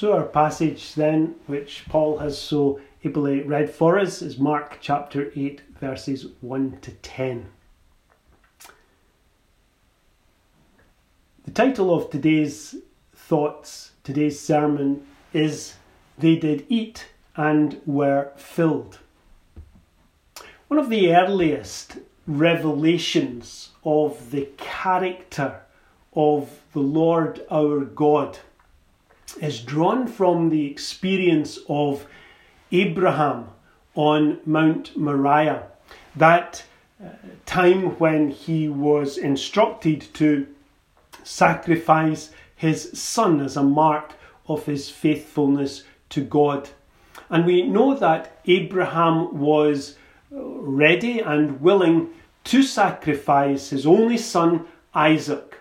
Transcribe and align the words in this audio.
So, 0.00 0.14
our 0.14 0.24
passage 0.24 0.94
then, 0.94 1.34
which 1.46 1.84
Paul 1.86 2.16
has 2.20 2.40
so 2.40 2.80
ably 3.04 3.42
read 3.42 3.68
for 3.68 3.98
us, 3.98 4.22
is 4.22 4.38
Mark 4.38 4.78
chapter 4.80 5.30
8, 5.36 5.60
verses 5.78 6.28
1 6.40 6.78
to 6.80 6.90
10. 6.90 7.50
The 11.44 11.50
title 11.50 11.94
of 11.94 12.08
today's 12.08 12.76
thoughts, 13.14 13.92
today's 14.02 14.40
sermon, 14.40 15.06
is 15.34 15.74
They 16.16 16.36
Did 16.36 16.64
Eat 16.70 17.08
and 17.36 17.78
Were 17.84 18.32
Filled. 18.38 19.00
One 20.68 20.80
of 20.80 20.88
the 20.88 21.14
earliest 21.14 21.98
revelations 22.26 23.72
of 23.84 24.30
the 24.30 24.48
character 24.56 25.60
of 26.14 26.62
the 26.72 26.80
Lord 26.80 27.44
our 27.50 27.80
God 27.80 28.38
is 29.36 29.60
drawn 29.60 30.06
from 30.06 30.50
the 30.50 30.66
experience 30.66 31.58
of 31.68 32.06
Abraham 32.72 33.48
on 33.94 34.38
Mount 34.46 34.96
Moriah, 34.96 35.64
that 36.16 36.64
uh, 37.02 37.08
time 37.46 37.98
when 37.98 38.30
he 38.30 38.68
was 38.68 39.18
instructed 39.18 40.06
to 40.14 40.46
sacrifice 41.24 42.30
his 42.54 42.90
son 42.98 43.40
as 43.40 43.56
a 43.56 43.62
mark 43.62 44.12
of 44.46 44.66
his 44.66 44.90
faithfulness 44.90 45.84
to 46.10 46.22
God. 46.22 46.68
And 47.28 47.46
we 47.46 47.62
know 47.62 47.94
that 47.94 48.40
Abraham 48.46 49.38
was 49.38 49.96
ready 50.30 51.20
and 51.20 51.60
willing 51.60 52.10
to 52.44 52.62
sacrifice 52.62 53.70
his 53.70 53.86
only 53.86 54.18
son 54.18 54.66
Isaac. 54.94 55.59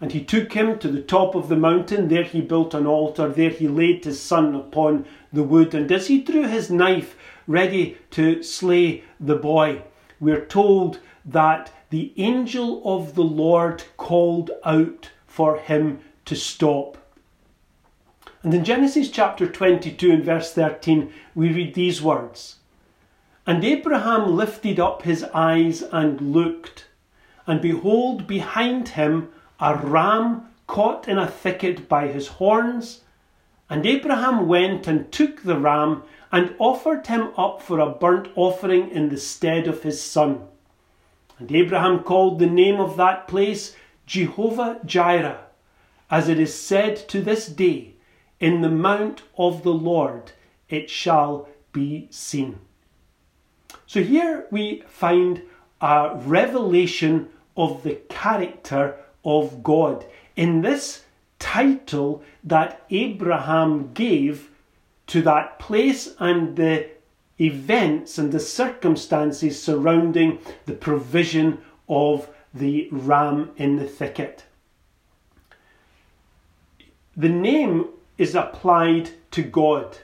And 0.00 0.12
he 0.12 0.22
took 0.22 0.52
him 0.52 0.78
to 0.78 0.88
the 0.88 1.00
top 1.00 1.34
of 1.34 1.48
the 1.48 1.56
mountain. 1.56 2.08
There 2.08 2.24
he 2.24 2.40
built 2.40 2.74
an 2.74 2.86
altar. 2.86 3.28
There 3.28 3.50
he 3.50 3.66
laid 3.66 4.04
his 4.04 4.20
son 4.20 4.54
upon 4.54 5.06
the 5.32 5.42
wood. 5.42 5.74
And 5.74 5.90
as 5.90 6.08
he 6.08 6.20
drew 6.20 6.46
his 6.46 6.70
knife 6.70 7.16
ready 7.46 7.96
to 8.10 8.42
slay 8.42 9.04
the 9.18 9.36
boy, 9.36 9.82
we're 10.20 10.44
told 10.44 10.98
that 11.24 11.72
the 11.90 12.12
angel 12.16 12.82
of 12.84 13.14
the 13.14 13.24
Lord 13.24 13.84
called 13.96 14.50
out 14.64 15.10
for 15.26 15.58
him 15.58 16.00
to 16.26 16.36
stop. 16.36 16.98
And 18.42 18.52
in 18.52 18.64
Genesis 18.64 19.10
chapter 19.10 19.46
22 19.46 20.10
and 20.10 20.24
verse 20.24 20.52
13, 20.52 21.12
we 21.34 21.52
read 21.52 21.74
these 21.74 22.02
words 22.02 22.56
And 23.46 23.64
Abraham 23.64 24.36
lifted 24.36 24.78
up 24.78 25.02
his 25.02 25.24
eyes 25.34 25.82
and 25.82 26.20
looked, 26.20 26.86
and 27.46 27.60
behold, 27.60 28.26
behind 28.26 28.90
him 28.90 29.30
a 29.60 29.76
ram 29.76 30.48
caught 30.66 31.08
in 31.08 31.18
a 31.18 31.26
thicket 31.26 31.88
by 31.88 32.08
his 32.08 32.28
horns. 32.28 33.02
And 33.68 33.84
Abraham 33.86 34.46
went 34.46 34.86
and 34.86 35.10
took 35.10 35.42
the 35.42 35.58
ram 35.58 36.02
and 36.30 36.54
offered 36.58 37.06
him 37.06 37.32
up 37.36 37.62
for 37.62 37.78
a 37.78 37.90
burnt 37.90 38.28
offering 38.36 38.90
in 38.90 39.08
the 39.08 39.16
stead 39.16 39.66
of 39.66 39.82
his 39.82 40.00
son. 40.00 40.46
And 41.38 41.50
Abraham 41.52 42.00
called 42.00 42.38
the 42.38 42.46
name 42.46 42.80
of 42.80 42.96
that 42.96 43.28
place 43.28 43.76
Jehovah 44.06 44.80
Jireh, 44.84 45.40
as 46.10 46.28
it 46.28 46.38
is 46.38 46.54
said 46.54 46.96
to 47.08 47.20
this 47.20 47.46
day, 47.46 47.94
In 48.40 48.60
the 48.60 48.70
mount 48.70 49.22
of 49.36 49.62
the 49.62 49.72
Lord 49.72 50.32
it 50.68 50.90
shall 50.90 51.48
be 51.72 52.08
seen. 52.10 52.58
So 53.86 54.02
here 54.02 54.46
we 54.50 54.82
find 54.88 55.42
a 55.80 56.12
revelation 56.24 57.28
of 57.56 57.82
the 57.82 57.96
character 58.08 58.96
of 59.26 59.62
God 59.62 60.06
in 60.36 60.62
this 60.62 61.04
title 61.38 62.22
that 62.44 62.86
Abraham 62.88 63.92
gave 63.92 64.50
to 65.08 65.20
that 65.22 65.58
place 65.58 66.14
and 66.18 66.56
the 66.56 66.88
events 67.38 68.16
and 68.16 68.32
the 68.32 68.40
circumstances 68.40 69.62
surrounding 69.62 70.38
the 70.64 70.72
provision 70.72 71.60
of 71.88 72.28
the 72.54 72.88
ram 72.90 73.50
in 73.56 73.76
the 73.76 73.84
thicket. 73.84 74.44
The 77.16 77.28
name 77.28 77.88
is 78.16 78.34
applied 78.34 79.10
to 79.32 79.42
God. 79.42 79.98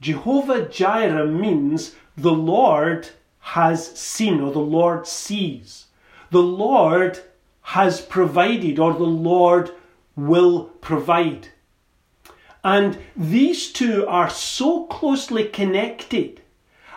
Jehovah 0.00 0.68
Jireh 0.68 1.26
means 1.26 1.94
the 2.16 2.32
Lord 2.32 3.08
has 3.40 3.86
seen 3.98 4.40
or 4.40 4.52
the 4.52 4.58
Lord 4.58 5.06
sees. 5.06 5.86
The 6.30 6.42
Lord 6.42 7.20
has 7.68 8.00
provided 8.00 8.78
or 8.78 8.94
the 8.94 9.02
Lord 9.02 9.70
will 10.16 10.64
provide. 10.80 11.48
And 12.64 12.96
these 13.14 13.70
two 13.70 14.06
are 14.06 14.30
so 14.30 14.86
closely 14.86 15.44
connected 15.44 16.40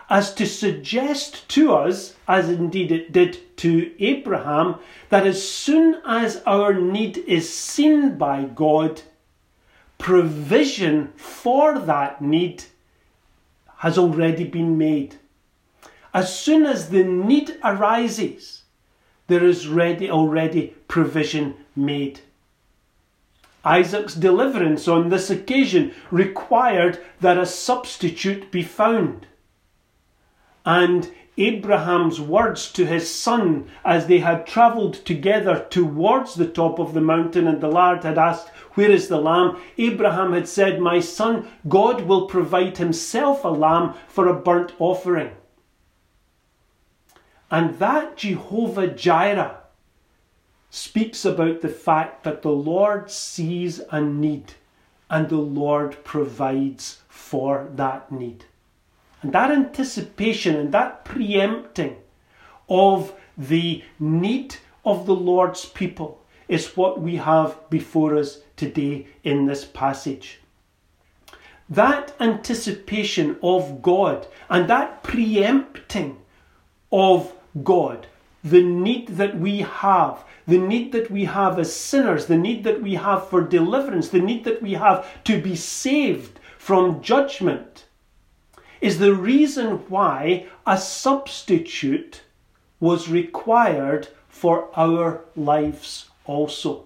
as 0.08 0.34
to 0.34 0.46
suggest 0.46 1.46
to 1.50 1.74
us, 1.74 2.16
as 2.26 2.48
indeed 2.48 2.90
it 2.90 3.12
did 3.12 3.54
to 3.58 3.92
Abraham, 4.02 4.76
that 5.10 5.26
as 5.26 5.46
soon 5.46 6.00
as 6.06 6.42
our 6.46 6.72
need 6.72 7.18
is 7.18 7.54
seen 7.54 8.16
by 8.16 8.44
God, 8.44 9.02
provision 9.98 11.12
for 11.16 11.78
that 11.80 12.22
need 12.22 12.64
has 13.76 13.98
already 13.98 14.44
been 14.44 14.78
made. 14.78 15.16
As 16.14 16.34
soon 16.34 16.64
as 16.64 16.88
the 16.88 17.04
need 17.04 17.58
arises, 17.62 18.61
there 19.28 19.44
is 19.44 19.68
ready 19.68 20.10
already 20.10 20.74
provision 20.88 21.54
made. 21.74 22.20
Isaac's 23.64 24.14
deliverance 24.14 24.88
on 24.88 25.08
this 25.08 25.30
occasion 25.30 25.94
required 26.10 26.98
that 27.20 27.38
a 27.38 27.46
substitute 27.46 28.50
be 28.50 28.62
found. 28.62 29.26
And 30.66 31.10
Abraham's 31.38 32.20
words 32.20 32.70
to 32.72 32.84
his 32.84 33.08
son 33.08 33.70
as 33.84 34.06
they 34.06 34.18
had 34.18 34.46
travelled 34.46 34.94
together 34.94 35.66
towards 35.70 36.34
the 36.34 36.46
top 36.46 36.78
of 36.78 36.92
the 36.92 37.00
mountain, 37.00 37.46
and 37.46 37.60
the 37.60 37.68
lad 37.68 38.04
had 38.04 38.18
asked, 38.18 38.48
Where 38.74 38.90
is 38.90 39.08
the 39.08 39.20
lamb? 39.20 39.56
Abraham 39.78 40.32
had 40.32 40.46
said, 40.46 40.80
My 40.80 41.00
son, 41.00 41.48
God 41.68 42.02
will 42.02 42.26
provide 42.26 42.76
himself 42.76 43.44
a 43.44 43.48
lamb 43.48 43.94
for 44.08 44.28
a 44.28 44.38
burnt 44.38 44.72
offering. 44.78 45.30
And 47.52 47.78
that 47.80 48.16
Jehovah 48.16 48.88
Jireh 48.88 49.58
speaks 50.70 51.26
about 51.26 51.60
the 51.60 51.68
fact 51.68 52.24
that 52.24 52.40
the 52.40 52.48
Lord 52.48 53.10
sees 53.10 53.82
a 53.90 54.00
need 54.00 54.54
and 55.10 55.28
the 55.28 55.36
Lord 55.36 56.02
provides 56.02 57.02
for 57.10 57.68
that 57.74 58.10
need. 58.10 58.46
And 59.20 59.34
that 59.34 59.50
anticipation 59.50 60.56
and 60.56 60.72
that 60.72 61.04
preempting 61.04 61.98
of 62.70 63.12
the 63.36 63.84
need 64.00 64.56
of 64.86 65.04
the 65.04 65.14
Lord's 65.14 65.66
people 65.66 66.22
is 66.48 66.74
what 66.74 67.02
we 67.02 67.16
have 67.16 67.68
before 67.68 68.16
us 68.16 68.38
today 68.56 69.08
in 69.24 69.44
this 69.44 69.66
passage. 69.66 70.40
That 71.68 72.14
anticipation 72.18 73.36
of 73.42 73.82
God 73.82 74.26
and 74.48 74.70
that 74.70 75.02
preempting 75.02 76.16
of 76.90 77.34
God 77.62 78.06
the 78.44 78.62
need 78.62 79.08
that 79.08 79.38
we 79.38 79.58
have, 79.58 80.24
the 80.46 80.58
need 80.58 80.92
that 80.92 81.10
we 81.10 81.26
have 81.26 81.58
as 81.58 81.74
sinners, 81.74 82.26
the 82.26 82.36
need 82.36 82.64
that 82.64 82.82
we 82.82 82.94
have 82.94 83.28
for 83.28 83.40
deliverance, 83.40 84.08
the 84.08 84.20
need 84.20 84.44
that 84.44 84.60
we 84.60 84.72
have 84.72 85.06
to 85.24 85.40
be 85.40 85.54
saved 85.54 86.40
from 86.58 87.02
judgment, 87.02 87.84
is 88.80 88.98
the 88.98 89.14
reason 89.14 89.76
why 89.88 90.46
a 90.66 90.76
substitute 90.76 92.22
was 92.80 93.08
required 93.08 94.08
for 94.28 94.68
our 94.76 95.20
lives 95.36 96.08
also. 96.24 96.84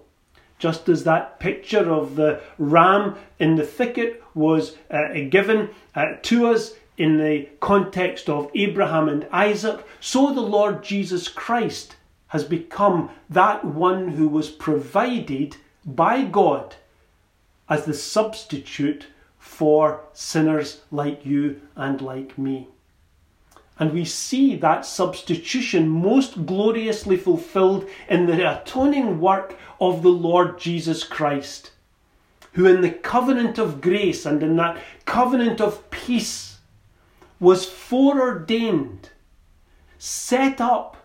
Just 0.59 0.89
as 0.89 1.05
that 1.05 1.39
picture 1.41 1.91
of 1.91 2.17
the 2.17 2.41
ram 2.59 3.17
in 3.39 3.57
the 3.57 3.65
thicket 3.65 4.23
was 4.35 4.77
uh, 4.91 5.09
given 5.31 5.71
uh, 5.95 6.17
to 6.23 6.49
us 6.49 6.75
in 6.99 7.19
the 7.19 7.49
context 7.61 8.29
of 8.29 8.51
Abraham 8.55 9.09
and 9.09 9.27
Isaac, 9.31 9.85
so 10.01 10.33
the 10.33 10.41
Lord 10.41 10.83
Jesus 10.83 11.29
Christ 11.29 11.97
has 12.29 12.45
become 12.45 13.11
that 13.31 13.65
one 13.65 14.09
who 14.09 14.29
was 14.29 14.51
provided 14.51 15.57
by 15.85 16.25
God 16.25 16.77
as 17.69 17.85
the 17.85 17.95
substitute 17.95 19.07
for 19.39 20.01
sinners 20.13 20.83
like 20.91 21.25
you 21.25 21.61
and 21.77 22.01
like 22.01 22.37
me. 22.37 22.69
And 23.79 23.93
we 23.93 24.05
see 24.05 24.57
that 24.57 24.87
substitution 24.87 25.89
most 25.89 26.47
gloriously 26.47 27.17
fulfilled 27.17 27.89
in 28.09 28.27
the 28.27 28.61
atoning 28.61 29.21
work 29.21 29.57
of 29.81 30.03
the 30.03 30.09
Lord 30.09 30.59
Jesus 30.59 31.05
Christ, 31.05 31.73
who 32.53 32.67
in 32.67 32.81
the 32.81 32.91
covenant 32.91 33.59
of 33.59 33.83
grace 33.83 34.25
and 34.25 34.43
in 34.43 34.57
that 34.57 34.79
covenant 35.05 35.61
of 35.61 35.91
peace 35.91 36.56
was 37.39 37.67
foreordained, 37.67 39.11
set 39.99 40.61
up 40.61 40.97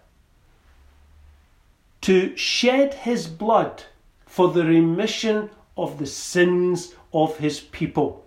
to 2.01 2.35
shed 2.35 2.93
his 2.93 3.27
blood 3.27 3.83
for 4.25 4.49
the 4.49 4.65
remission 4.65 5.49
of 5.77 5.97
the 5.99 6.05
sins 6.05 6.95
of 7.13 7.37
his 7.37 7.59
people. 7.59 8.25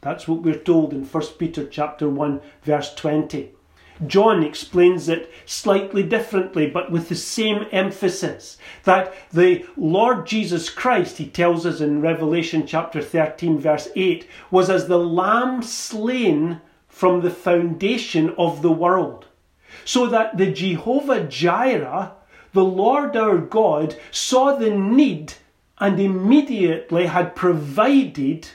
That's 0.00 0.28
what 0.28 0.42
we're 0.42 0.58
told 0.58 0.92
in 0.92 1.04
1 1.04 1.22
Peter 1.38 1.66
chapter 1.66 2.08
1 2.08 2.40
verse 2.62 2.94
20. 2.94 3.50
John 4.06 4.42
explains 4.42 5.08
it 5.08 5.32
slightly 5.46 6.02
differently, 6.02 6.66
but 6.68 6.90
with 6.90 7.08
the 7.08 7.14
same 7.14 7.66
emphasis 7.70 8.58
that 8.82 9.14
the 9.30 9.64
Lord 9.76 10.26
Jesus 10.26 10.68
Christ, 10.68 11.18
he 11.18 11.26
tells 11.26 11.64
us 11.64 11.80
in 11.80 12.00
Revelation 12.00 12.66
chapter 12.66 13.00
13, 13.00 13.58
verse 13.58 13.88
8, 13.94 14.28
was 14.50 14.68
as 14.68 14.88
the 14.88 14.98
lamb 14.98 15.62
slain 15.62 16.60
from 16.94 17.22
the 17.22 17.30
foundation 17.30 18.32
of 18.38 18.62
the 18.62 18.70
world. 18.70 19.26
So 19.84 20.06
that 20.06 20.38
the 20.38 20.52
Jehovah 20.52 21.24
Jireh, 21.24 22.12
the 22.52 22.64
Lord 22.64 23.16
our 23.16 23.38
God, 23.38 23.96
saw 24.12 24.54
the 24.54 24.70
need 24.70 25.34
and 25.78 25.98
immediately 25.98 27.06
had 27.06 27.34
provided 27.34 28.46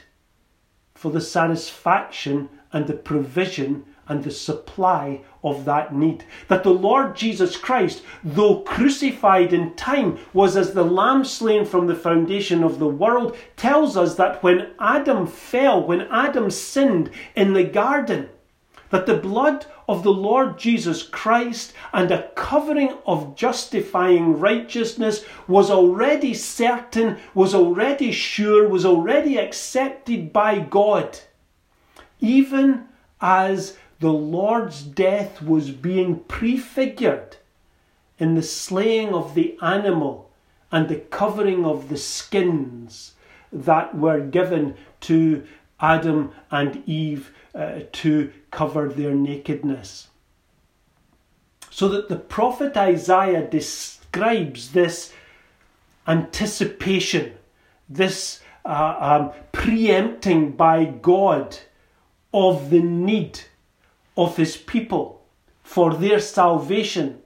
for 0.94 1.10
the 1.10 1.20
satisfaction 1.20 2.48
and 2.72 2.86
the 2.86 2.94
provision 2.94 3.84
and 4.08 4.24
the 4.24 4.30
supply 4.30 5.20
of 5.42 5.64
that 5.64 5.94
need. 5.94 6.24
That 6.48 6.62
the 6.62 6.70
Lord 6.70 7.16
Jesus 7.16 7.56
Christ, 7.56 8.02
though 8.22 8.60
crucified 8.60 9.52
in 9.52 9.74
time, 9.74 10.18
was 10.32 10.56
as 10.56 10.72
the 10.72 10.84
lamb 10.84 11.24
slain 11.24 11.64
from 11.64 11.86
the 11.86 11.94
foundation 11.94 12.62
of 12.62 12.78
the 12.78 12.88
world, 12.88 13.36
tells 13.56 13.96
us 13.96 14.16
that 14.16 14.42
when 14.42 14.70
Adam 14.78 15.26
fell, 15.26 15.82
when 15.82 16.02
Adam 16.02 16.50
sinned 16.50 17.10
in 17.34 17.54
the 17.54 17.64
garden, 17.64 18.28
that 18.90 19.06
the 19.06 19.16
blood 19.16 19.66
of 19.88 20.02
the 20.02 20.12
Lord 20.12 20.58
Jesus 20.58 21.02
Christ 21.02 21.72
and 21.92 22.10
a 22.10 22.28
covering 22.30 22.96
of 23.06 23.34
justifying 23.34 24.38
righteousness 24.38 25.24
was 25.48 25.70
already 25.70 26.34
certain, 26.34 27.16
was 27.34 27.54
already 27.54 28.12
sure, 28.12 28.68
was 28.68 28.84
already 28.84 29.38
accepted 29.38 30.32
by 30.32 30.58
God, 30.58 31.20
even 32.20 32.88
as 33.20 33.76
the 34.00 34.12
Lord's 34.12 34.82
death 34.82 35.42
was 35.42 35.70
being 35.70 36.20
prefigured 36.20 37.36
in 38.18 38.34
the 38.34 38.42
slaying 38.42 39.10
of 39.10 39.34
the 39.34 39.56
animal 39.62 40.30
and 40.72 40.88
the 40.88 40.96
covering 40.96 41.64
of 41.66 41.88
the 41.88 41.98
skins 41.98 43.12
that 43.52 43.94
were 43.94 44.20
given 44.20 44.74
to 45.00 45.46
Adam 45.80 46.32
and 46.50 46.82
Eve 46.86 47.32
uh, 47.54 47.80
to 47.92 48.32
cover 48.50 48.88
their 48.88 49.14
nakedness. 49.14 50.08
So 51.70 51.88
that 51.88 52.08
the 52.08 52.16
prophet 52.16 52.76
Isaiah 52.76 53.46
describes 53.46 54.72
this 54.72 55.12
anticipation, 56.06 57.34
this 57.88 58.40
uh, 58.64 58.96
um, 58.98 59.32
preempting 59.52 60.52
by 60.52 60.84
God 60.84 61.58
of 62.32 62.70
the 62.70 62.80
need 62.80 63.40
of 64.16 64.36
his 64.36 64.56
people 64.56 65.22
for 65.62 65.94
their 65.94 66.20
salvation. 66.20 67.20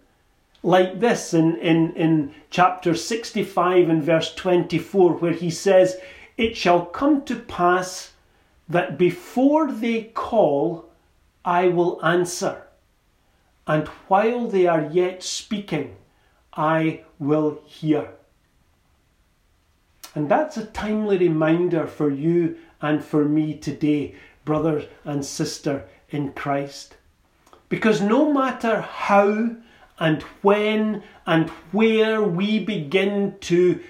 Like 0.63 1.01
this 1.01 1.35
in, 1.35 1.57
in, 1.57 1.93
in 1.95 2.35
chapter 2.51 2.95
65 2.95 3.89
and 3.89 4.03
verse 4.03 4.35
24, 4.35 5.15
where 5.15 5.33
he 5.33 5.51
says, 5.51 5.97
It 6.37 6.57
shall 6.57 6.87
come 6.87 7.25
to 7.25 7.37
pass 7.37 8.13
that 8.69 8.97
before 8.97 9.71
they 9.71 10.05
call, 10.05 10.89
I 11.45 11.69
will 11.69 12.03
answer, 12.05 12.63
and 13.67 13.89
while 14.09 14.47
they 14.47 14.67
are 14.67 14.89
yet 14.91 15.23
speaking, 15.23 15.97
I 16.55 17.05
will 17.19 17.61
hear. 17.67 18.11
And 20.15 20.29
that's 20.29 20.57
a 20.57 20.67
timely 20.67 21.19
reminder 21.19 21.87
for 21.87 22.11
you 22.11 22.57
and 22.81 23.05
for 23.05 23.25
me 23.25 23.55
today, 23.55 24.15
brother 24.45 24.87
and 25.05 25.25
sister 25.25 25.85
in 26.15 26.33
Christ. 26.33 26.97
Because 27.69 28.01
no 28.01 28.33
matter 28.33 28.81
how 28.81 29.57
and 29.99 30.23
when 30.43 31.03
and 31.27 31.51
where 31.73 32.23
we 32.23 32.59
begin 32.59 33.37
to 33.41 33.81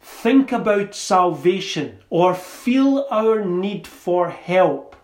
think 0.00 0.52
about 0.52 0.94
salvation 0.94 1.98
or 2.10 2.34
feel 2.34 3.06
our 3.10 3.44
need 3.44 3.86
for 3.86 4.30
help, 4.30 4.96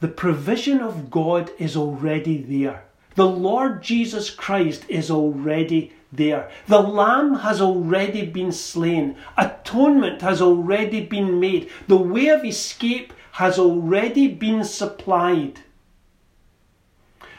the 0.00 0.08
provision 0.08 0.80
of 0.80 1.10
God 1.10 1.50
is 1.58 1.76
already 1.76 2.42
there. 2.42 2.84
The 3.14 3.26
Lord 3.26 3.82
Jesus 3.82 4.28
Christ 4.28 4.84
is 4.88 5.10
already 5.10 5.92
there. 6.12 6.50
The 6.66 6.80
Lamb 6.80 7.36
has 7.36 7.60
already 7.60 8.26
been 8.26 8.52
slain. 8.52 9.16
Atonement 9.36 10.20
has 10.22 10.42
already 10.42 11.04
been 11.04 11.38
made. 11.38 11.70
The 11.86 11.96
way 11.96 12.28
of 12.28 12.44
escape 12.44 13.12
has 13.34 13.58
already 13.58 14.28
been 14.28 14.62
supplied. 14.62 15.58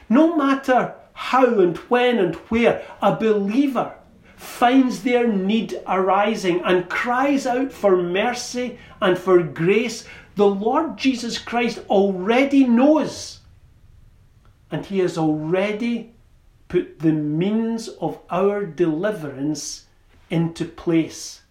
No 0.10 0.36
matter 0.36 0.94
how 1.14 1.62
and 1.62 1.78
when 1.88 2.18
and 2.18 2.36
where 2.50 2.86
a 3.02 3.16
believer 3.16 3.96
finds 4.36 5.04
their 5.04 5.26
need 5.26 5.82
arising 5.88 6.60
and 6.66 6.90
cries 6.90 7.48
out 7.48 7.72
for 7.72 7.96
mercy 7.96 8.78
and 9.02 9.18
for 9.18 9.42
grace, 9.42 10.06
the 10.36 10.46
Lord 10.46 10.98
Jesus 10.98 11.38
Christ 11.38 11.80
already 11.90 12.66
knows. 12.66 13.40
And 14.70 14.86
He 14.86 15.00
has 15.00 15.18
already 15.18 16.14
put 16.68 17.00
the 17.00 17.14
means 17.14 17.88
of 17.88 18.20
our 18.30 18.66
deliverance 18.66 19.86
into 20.30 20.66
place. 20.66 21.44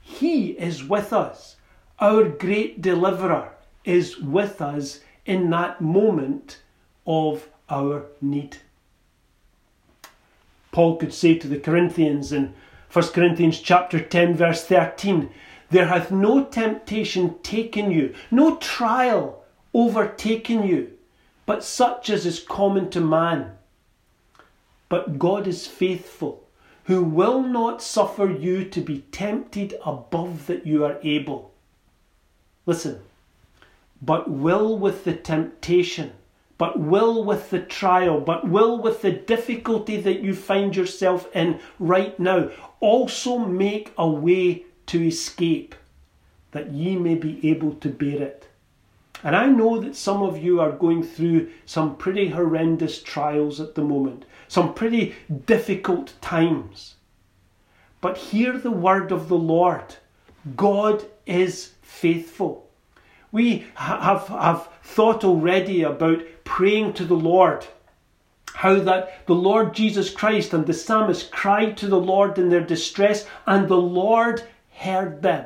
He 0.00 0.52
is 0.52 0.82
with 0.82 1.12
us, 1.12 1.56
our 1.98 2.24
great 2.24 2.80
deliverer 2.80 3.52
is 3.86 4.18
with 4.18 4.60
us 4.60 5.00
in 5.24 5.48
that 5.50 5.80
moment 5.80 6.60
of 7.06 7.48
our 7.70 8.04
need. 8.20 8.58
Paul 10.72 10.96
could 10.96 11.14
say 11.14 11.36
to 11.36 11.48
the 11.48 11.58
Corinthians 11.58 12.32
in 12.32 12.52
1 12.92 13.08
Corinthians 13.08 13.60
chapter 13.60 13.98
10 13.98 14.34
verse 14.34 14.64
13, 14.64 15.30
there 15.70 15.86
hath 15.86 16.10
no 16.10 16.44
temptation 16.44 17.36
taken 17.42 17.90
you, 17.90 18.14
no 18.30 18.56
trial 18.56 19.44
overtaken 19.72 20.66
you, 20.66 20.92
but 21.44 21.64
such 21.64 22.10
as 22.10 22.26
is 22.26 22.40
common 22.40 22.90
to 22.90 23.00
man. 23.00 23.52
But 24.88 25.18
God 25.18 25.46
is 25.46 25.66
faithful, 25.66 26.46
who 26.84 27.02
will 27.02 27.42
not 27.42 27.82
suffer 27.82 28.30
you 28.30 28.64
to 28.66 28.80
be 28.80 29.00
tempted 29.10 29.74
above 29.84 30.46
that 30.46 30.66
you 30.66 30.84
are 30.84 30.98
able. 31.02 31.52
Listen, 32.64 33.00
but 34.02 34.30
will 34.30 34.78
with 34.78 35.04
the 35.04 35.14
temptation, 35.14 36.12
but 36.58 36.78
will 36.78 37.24
with 37.24 37.50
the 37.50 37.60
trial, 37.60 38.20
but 38.20 38.48
will 38.48 38.80
with 38.80 39.02
the 39.02 39.12
difficulty 39.12 40.00
that 40.00 40.20
you 40.20 40.34
find 40.34 40.74
yourself 40.76 41.28
in 41.34 41.60
right 41.78 42.18
now, 42.18 42.50
also 42.80 43.38
make 43.38 43.92
a 43.98 44.08
way 44.08 44.64
to 44.86 45.06
escape, 45.06 45.74
that 46.52 46.72
ye 46.72 46.96
may 46.96 47.14
be 47.14 47.48
able 47.48 47.74
to 47.74 47.88
bear 47.88 48.22
it. 48.22 48.48
And 49.22 49.34
I 49.34 49.46
know 49.46 49.80
that 49.80 49.96
some 49.96 50.22
of 50.22 50.42
you 50.42 50.60
are 50.60 50.72
going 50.72 51.02
through 51.02 51.50
some 51.64 51.96
pretty 51.96 52.28
horrendous 52.28 53.02
trials 53.02 53.60
at 53.60 53.74
the 53.74 53.82
moment, 53.82 54.24
some 54.46 54.74
pretty 54.74 55.14
difficult 55.46 56.14
times. 56.20 56.94
But 58.00 58.18
hear 58.18 58.56
the 58.56 58.70
word 58.70 59.10
of 59.10 59.28
the 59.28 59.38
Lord 59.38 59.96
God 60.54 61.06
is 61.26 61.72
faithful. 61.82 62.65
We 63.36 63.66
have, 63.74 64.28
have 64.28 64.66
thought 64.82 65.22
already 65.22 65.82
about 65.82 66.22
praying 66.44 66.94
to 66.94 67.04
the 67.04 67.20
Lord. 67.32 67.66
How 68.54 68.76
that 68.76 69.26
the 69.26 69.34
Lord 69.34 69.74
Jesus 69.74 70.08
Christ 70.08 70.54
and 70.54 70.64
the 70.64 70.72
psalmist 70.72 71.30
cried 71.30 71.76
to 71.76 71.86
the 71.86 72.00
Lord 72.00 72.38
in 72.38 72.48
their 72.48 72.64
distress, 72.64 73.26
and 73.46 73.68
the 73.68 73.76
Lord 73.76 74.44
heard 74.72 75.20
them. 75.20 75.44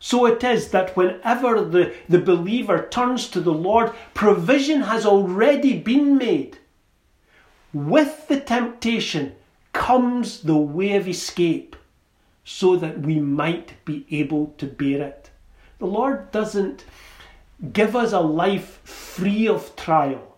So 0.00 0.26
it 0.26 0.42
is 0.42 0.72
that 0.72 0.96
whenever 0.96 1.62
the, 1.62 1.94
the 2.08 2.18
believer 2.18 2.88
turns 2.90 3.28
to 3.28 3.40
the 3.40 3.54
Lord, 3.54 3.92
provision 4.12 4.80
has 4.80 5.06
already 5.06 5.78
been 5.78 6.18
made. 6.18 6.58
With 7.72 8.26
the 8.26 8.40
temptation 8.40 9.36
comes 9.72 10.40
the 10.40 10.56
way 10.56 10.96
of 10.96 11.06
escape, 11.06 11.76
so 12.42 12.74
that 12.74 12.98
we 13.02 13.20
might 13.20 13.74
be 13.84 14.06
able 14.10 14.54
to 14.58 14.66
bear 14.66 15.02
it. 15.02 15.19
The 15.80 15.86
Lord 15.86 16.30
doesn't 16.30 16.84
give 17.72 17.96
us 17.96 18.12
a 18.12 18.20
life 18.20 18.80
free 18.84 19.48
of 19.48 19.74
trial, 19.76 20.36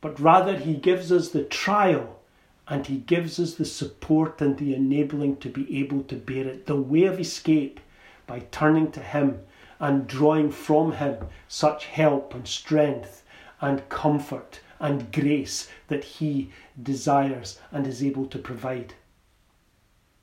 but 0.00 0.18
rather 0.18 0.56
He 0.56 0.74
gives 0.74 1.12
us 1.12 1.28
the 1.28 1.44
trial 1.44 2.18
and 2.66 2.84
He 2.84 2.96
gives 2.96 3.38
us 3.38 3.54
the 3.54 3.64
support 3.64 4.40
and 4.40 4.58
the 4.58 4.74
enabling 4.74 5.36
to 5.36 5.48
be 5.48 5.78
able 5.78 6.02
to 6.02 6.16
bear 6.16 6.48
it. 6.48 6.66
The 6.66 6.74
way 6.74 7.04
of 7.04 7.20
escape 7.20 7.78
by 8.26 8.40
turning 8.50 8.90
to 8.90 9.00
Him 9.00 9.38
and 9.78 10.08
drawing 10.08 10.50
from 10.50 10.92
Him 10.92 11.28
such 11.46 11.86
help 11.86 12.34
and 12.34 12.48
strength 12.48 13.22
and 13.60 13.88
comfort 13.88 14.58
and 14.80 15.12
grace 15.12 15.70
that 15.86 16.02
He 16.02 16.50
desires 16.82 17.60
and 17.70 17.86
is 17.86 18.02
able 18.02 18.26
to 18.26 18.38
provide. 18.38 18.94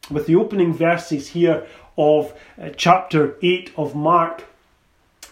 with 0.09 0.27
the 0.27 0.35
opening 0.35 0.73
verses 0.73 1.29
here 1.29 1.65
of 1.97 2.33
uh, 2.61 2.69
chapter 2.75 3.37
8 3.41 3.71
of 3.77 3.95
Mark, 3.95 4.45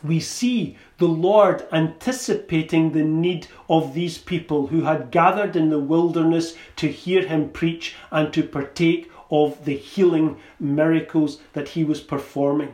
we 0.04 0.20
see 0.20 0.78
the 0.98 1.08
Lord 1.08 1.66
anticipating 1.72 2.92
the 2.92 3.04
need 3.04 3.48
of 3.70 3.94
these 3.94 4.18
people 4.18 4.68
who 4.68 4.82
had 4.82 5.12
gathered 5.12 5.56
in 5.56 5.70
the 5.70 5.80
wilderness 5.80 6.56
to 6.78 6.88
hear 6.88 7.26
him 7.28 7.50
preach 7.50 7.96
and 8.10 8.34
to 8.34 8.44
partake 8.44 9.12
of 9.30 9.64
the 9.66 9.78
healing 9.78 10.38
miracles 10.60 11.40
that 11.54 11.70
he 11.70 11.84
was 11.84 12.02
performing. 12.02 12.74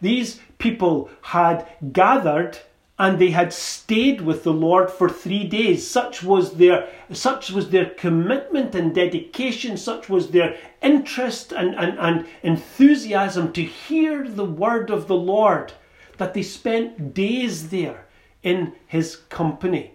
These 0.00 0.40
people 0.58 1.10
had 1.22 1.66
gathered 1.92 2.58
and 2.98 3.18
they 3.18 3.30
had 3.30 3.52
stayed 3.52 4.20
with 4.20 4.44
the 4.44 4.52
Lord 4.52 4.88
for 4.90 5.08
three 5.08 5.44
days. 5.44 5.86
Such 5.86 6.22
was 6.22 6.54
their 6.54 6.88
such 7.10 7.50
was 7.50 7.70
their 7.70 7.86
commitment 7.86 8.74
and 8.74 8.94
dedication, 8.94 9.76
such 9.76 10.08
was 10.08 10.30
their 10.30 10.56
interest 10.80 11.52
and, 11.52 11.74
and, 11.74 11.98
and 11.98 12.26
enthusiasm 12.42 13.52
to 13.52 13.62
hear 13.62 14.28
the 14.28 14.44
word 14.44 14.90
of 14.90 15.08
the 15.08 15.16
Lord, 15.16 15.72
that 16.18 16.34
they 16.34 16.42
spent 16.42 17.14
days 17.14 17.70
there 17.70 18.06
in 18.42 18.74
his 18.86 19.16
company. 19.28 19.92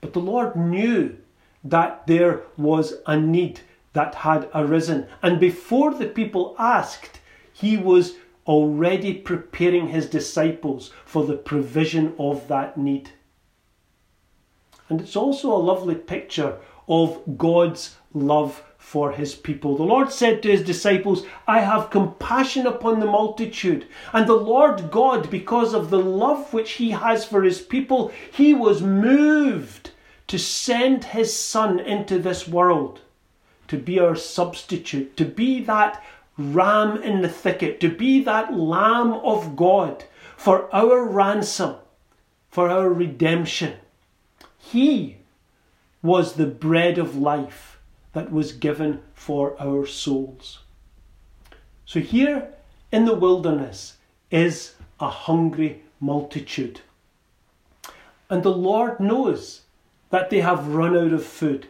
But 0.00 0.12
the 0.12 0.20
Lord 0.20 0.54
knew 0.54 1.16
that 1.64 2.06
there 2.06 2.42
was 2.56 2.94
a 3.06 3.16
need 3.18 3.60
that 3.92 4.14
had 4.14 4.48
arisen. 4.54 5.08
And 5.22 5.40
before 5.40 5.94
the 5.94 6.06
people 6.06 6.54
asked, 6.58 7.20
he 7.52 7.76
was 7.76 8.16
already 8.46 9.14
preparing 9.14 9.88
his 9.88 10.06
disciples 10.08 10.92
for 11.04 11.24
the 11.24 11.36
provision 11.36 12.14
of 12.18 12.48
that 12.48 12.76
need. 12.76 13.10
And 14.88 15.00
it's 15.00 15.16
also 15.16 15.52
a 15.52 15.58
lovely 15.58 15.96
picture 15.96 16.58
of 16.88 17.20
God's 17.36 17.96
love 18.14 18.62
for 18.78 19.10
his 19.10 19.34
people. 19.34 19.76
The 19.76 19.82
Lord 19.82 20.12
said 20.12 20.42
to 20.42 20.50
his 20.50 20.62
disciples, 20.62 21.26
I 21.48 21.58
have 21.58 21.90
compassion 21.90 22.68
upon 22.68 23.00
the 23.00 23.06
multitude. 23.06 23.88
And 24.12 24.28
the 24.28 24.34
Lord 24.34 24.92
God, 24.92 25.28
because 25.28 25.74
of 25.74 25.90
the 25.90 25.98
love 25.98 26.52
which 26.52 26.72
he 26.72 26.92
has 26.92 27.24
for 27.24 27.42
his 27.42 27.60
people, 27.60 28.12
he 28.30 28.54
was 28.54 28.82
moved 28.82 29.90
to 30.28 30.38
send 30.38 31.02
his 31.04 31.36
Son 31.36 31.80
into 31.80 32.20
this 32.20 32.46
world 32.46 33.00
to 33.66 33.76
be 33.76 33.98
our 33.98 34.14
substitute, 34.14 35.16
to 35.16 35.24
be 35.24 35.60
that 35.64 36.02
ram 36.38 37.02
in 37.02 37.22
the 37.22 37.28
thicket, 37.28 37.80
to 37.80 37.88
be 37.88 38.22
that 38.22 38.54
Lamb 38.54 39.12
of 39.12 39.56
God 39.56 40.04
for 40.36 40.74
our 40.74 41.04
ransom, 41.04 41.76
for 42.50 42.68
our 42.68 42.88
redemption. 42.90 43.74
He 44.58 45.18
was 46.02 46.34
the 46.34 46.46
bread 46.46 46.98
of 46.98 47.16
life 47.16 47.78
that 48.12 48.30
was 48.30 48.52
given 48.52 49.02
for 49.14 49.60
our 49.60 49.86
souls. 49.86 50.60
So 51.84 52.00
here 52.00 52.52
in 52.92 53.04
the 53.04 53.14
wilderness 53.14 53.96
is 54.30 54.74
a 55.00 55.08
hungry 55.08 55.82
multitude. 56.00 56.80
And 58.28 58.42
the 58.42 58.50
Lord 58.50 58.98
knows 59.00 59.62
that 60.10 60.30
they 60.30 60.40
have 60.40 60.68
run 60.68 60.96
out 60.96 61.12
of 61.12 61.24
food. 61.24 61.68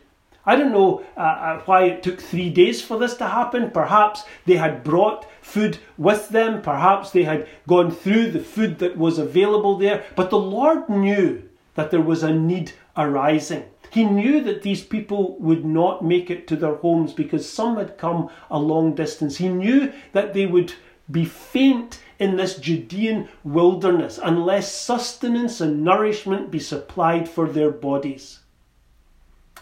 I 0.48 0.54
don't 0.54 0.72
know 0.72 1.04
uh, 1.16 1.20
uh, 1.20 1.60
why 1.64 1.84
it 1.86 2.04
took 2.04 2.20
three 2.20 2.50
days 2.50 2.80
for 2.80 2.98
this 2.98 3.16
to 3.16 3.26
happen. 3.26 3.72
Perhaps 3.72 4.24
they 4.44 4.56
had 4.56 4.84
brought 4.84 5.26
food 5.42 5.78
with 5.98 6.28
them. 6.28 6.62
Perhaps 6.62 7.10
they 7.10 7.24
had 7.24 7.48
gone 7.66 7.90
through 7.90 8.30
the 8.30 8.38
food 8.38 8.78
that 8.78 8.96
was 8.96 9.18
available 9.18 9.76
there. 9.76 10.04
But 10.14 10.30
the 10.30 10.38
Lord 10.38 10.88
knew 10.88 11.42
that 11.74 11.90
there 11.90 12.00
was 12.00 12.22
a 12.22 12.32
need 12.32 12.72
arising. 12.96 13.64
He 13.90 14.04
knew 14.04 14.40
that 14.42 14.62
these 14.62 14.84
people 14.84 15.36
would 15.38 15.64
not 15.64 16.04
make 16.04 16.30
it 16.30 16.46
to 16.48 16.56
their 16.56 16.76
homes 16.76 17.12
because 17.12 17.48
some 17.50 17.76
had 17.76 17.98
come 17.98 18.30
a 18.48 18.58
long 18.58 18.94
distance. 18.94 19.38
He 19.38 19.48
knew 19.48 19.92
that 20.12 20.32
they 20.32 20.46
would 20.46 20.74
be 21.10 21.24
faint 21.24 22.00
in 22.18 22.36
this 22.36 22.56
Judean 22.56 23.28
wilderness 23.42 24.18
unless 24.22 24.72
sustenance 24.72 25.60
and 25.60 25.82
nourishment 25.82 26.50
be 26.50 26.58
supplied 26.58 27.28
for 27.28 27.48
their 27.48 27.70
bodies. 27.70 28.40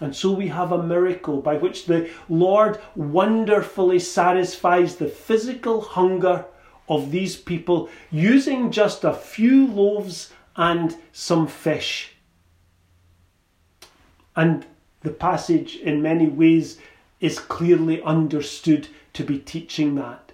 And 0.00 0.14
so 0.14 0.32
we 0.32 0.48
have 0.48 0.72
a 0.72 0.82
miracle 0.82 1.40
by 1.40 1.56
which 1.56 1.86
the 1.86 2.10
Lord 2.28 2.80
wonderfully 2.96 4.00
satisfies 4.00 4.96
the 4.96 5.08
physical 5.08 5.80
hunger 5.80 6.46
of 6.88 7.10
these 7.10 7.36
people 7.36 7.88
using 8.10 8.70
just 8.70 9.04
a 9.04 9.14
few 9.14 9.66
loaves 9.66 10.32
and 10.56 10.96
some 11.12 11.46
fish. 11.46 12.12
And 14.36 14.66
the 15.02 15.10
passage, 15.10 15.76
in 15.76 16.02
many 16.02 16.26
ways, 16.26 16.78
is 17.20 17.38
clearly 17.38 18.02
understood 18.02 18.88
to 19.12 19.22
be 19.24 19.38
teaching 19.38 19.94
that. 19.94 20.32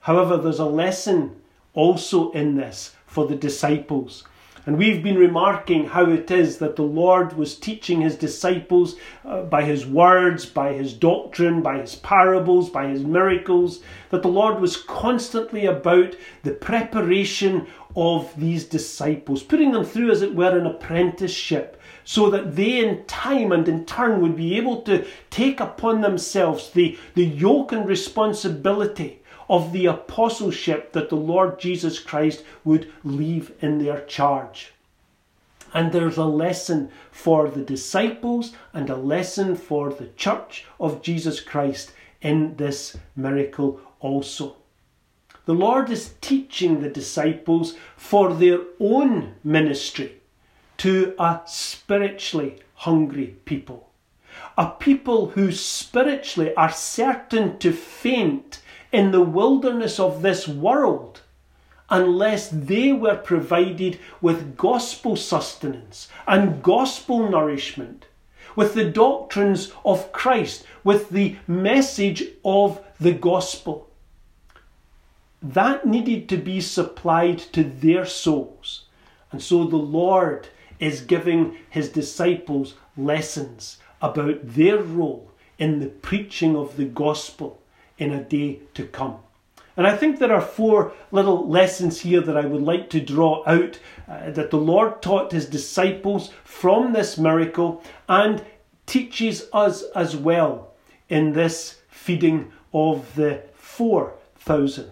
However, 0.00 0.36
there's 0.36 0.58
a 0.58 0.64
lesson 0.64 1.36
also 1.74 2.30
in 2.32 2.56
this 2.56 2.94
for 3.06 3.26
the 3.26 3.36
disciples. 3.36 4.24
And 4.66 4.76
we've 4.76 5.02
been 5.02 5.16
remarking 5.16 5.86
how 5.86 6.10
it 6.10 6.30
is 6.30 6.58
that 6.58 6.76
the 6.76 6.82
Lord 6.82 7.32
was 7.32 7.56
teaching 7.56 8.02
his 8.02 8.16
disciples 8.16 8.96
uh, 9.24 9.42
by 9.42 9.62
his 9.64 9.86
words, 9.86 10.44
by 10.44 10.74
his 10.74 10.92
doctrine, 10.92 11.62
by 11.62 11.78
his 11.78 11.94
parables, 11.96 12.68
by 12.68 12.88
his 12.88 13.02
miracles, 13.02 13.80
that 14.10 14.20
the 14.20 14.28
Lord 14.28 14.60
was 14.60 14.76
constantly 14.76 15.64
about 15.64 16.14
the 16.42 16.52
preparation 16.52 17.66
of 17.96 18.32
these 18.38 18.64
disciples, 18.64 19.42
putting 19.42 19.72
them 19.72 19.84
through, 19.84 20.10
as 20.10 20.20
it 20.20 20.34
were, 20.34 20.56
an 20.56 20.66
apprenticeship, 20.66 21.80
so 22.04 22.28
that 22.28 22.54
they 22.54 22.86
in 22.86 23.04
time 23.06 23.52
and 23.52 23.66
in 23.66 23.86
turn 23.86 24.20
would 24.20 24.36
be 24.36 24.56
able 24.56 24.82
to 24.82 25.06
take 25.30 25.58
upon 25.58 26.02
themselves 26.02 26.70
the, 26.70 26.98
the 27.14 27.24
yoke 27.24 27.72
and 27.72 27.88
responsibility 27.88 29.20
of 29.50 29.72
the 29.72 29.84
apostleship 29.84 30.92
that 30.92 31.08
the 31.08 31.16
Lord 31.16 31.58
Jesus 31.58 31.98
Christ 31.98 32.44
would 32.64 32.90
leave 33.02 33.52
in 33.60 33.78
their 33.78 34.00
charge. 34.02 34.72
And 35.74 35.90
there's 35.90 36.16
a 36.16 36.24
lesson 36.24 36.88
for 37.10 37.48
the 37.48 37.62
disciples 37.62 38.52
and 38.72 38.88
a 38.88 38.96
lesson 38.96 39.56
for 39.56 39.90
the 39.90 40.06
church 40.16 40.66
of 40.78 41.02
Jesus 41.02 41.40
Christ 41.40 41.92
in 42.22 42.56
this 42.58 42.96
miracle 43.16 43.80
also. 43.98 44.54
The 45.46 45.54
Lord 45.54 45.90
is 45.90 46.14
teaching 46.20 46.80
the 46.80 46.88
disciples 46.88 47.74
for 47.96 48.32
their 48.32 48.60
own 48.78 49.34
ministry 49.42 50.20
to 50.78 51.12
a 51.18 51.40
spiritually 51.46 52.60
hungry 52.74 53.36
people. 53.46 53.90
A 54.56 54.70
people 54.70 55.30
who 55.30 55.50
spiritually 55.50 56.54
are 56.54 56.70
certain 56.70 57.58
to 57.58 57.72
faint 57.72 58.60
in 58.92 59.10
the 59.10 59.22
wilderness 59.22 60.00
of 60.00 60.22
this 60.22 60.48
world 60.48 61.20
unless 61.90 62.48
they 62.48 62.92
were 62.92 63.16
provided 63.16 63.98
with 64.20 64.56
gospel 64.56 65.16
sustenance 65.16 66.08
and 66.26 66.62
gospel 66.62 67.28
nourishment, 67.28 68.06
with 68.54 68.74
the 68.74 68.84
doctrines 68.84 69.72
of 69.84 70.12
Christ, 70.12 70.64
with 70.84 71.10
the 71.10 71.36
message 71.48 72.24
of 72.44 72.80
the 73.00 73.12
gospel. 73.12 73.88
That 75.42 75.86
needed 75.86 76.28
to 76.28 76.36
be 76.36 76.60
supplied 76.60 77.38
to 77.54 77.64
their 77.64 78.06
souls. 78.06 78.84
And 79.32 79.42
so 79.42 79.64
the 79.64 79.76
Lord 79.76 80.48
is 80.78 81.00
giving 81.00 81.56
his 81.68 81.88
disciples 81.88 82.74
lessons 82.96 83.78
about 84.00 84.40
their 84.42 84.78
role 84.78 85.30
in 85.58 85.80
the 85.80 85.88
preaching 85.88 86.56
of 86.56 86.76
the 86.76 86.84
gospel 86.84 87.60
in 88.00 88.12
a 88.12 88.24
day 88.24 88.58
to 88.74 88.86
come. 88.86 89.18
And 89.76 89.86
I 89.86 89.96
think 89.96 90.18
there 90.18 90.34
are 90.34 90.40
four 90.40 90.92
little 91.12 91.48
lessons 91.48 92.00
here 92.00 92.20
that 92.20 92.36
I 92.36 92.44
would 92.44 92.62
like 92.62 92.90
to 92.90 93.00
draw 93.00 93.42
out 93.46 93.78
uh, 94.08 94.30
that 94.30 94.50
the 94.50 94.56
Lord 94.56 95.00
taught 95.00 95.32
his 95.32 95.46
disciples 95.46 96.30
from 96.44 96.92
this 96.92 97.16
miracle 97.16 97.82
and 98.08 98.44
teaches 98.86 99.48
us 99.52 99.84
as 99.94 100.16
well 100.16 100.72
in 101.08 101.32
this 101.32 101.80
feeding 101.88 102.50
of 102.74 103.14
the 103.14 103.42
4,000. 103.54 104.90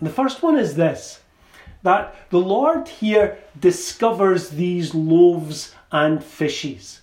The 0.00 0.10
first 0.10 0.42
one 0.42 0.58
is 0.58 0.76
this 0.76 1.20
that 1.82 2.14
the 2.30 2.38
Lord 2.38 2.88
here 2.88 3.38
discovers 3.58 4.50
these 4.50 4.94
loaves 4.94 5.74
and 5.90 6.22
fishes. 6.22 7.00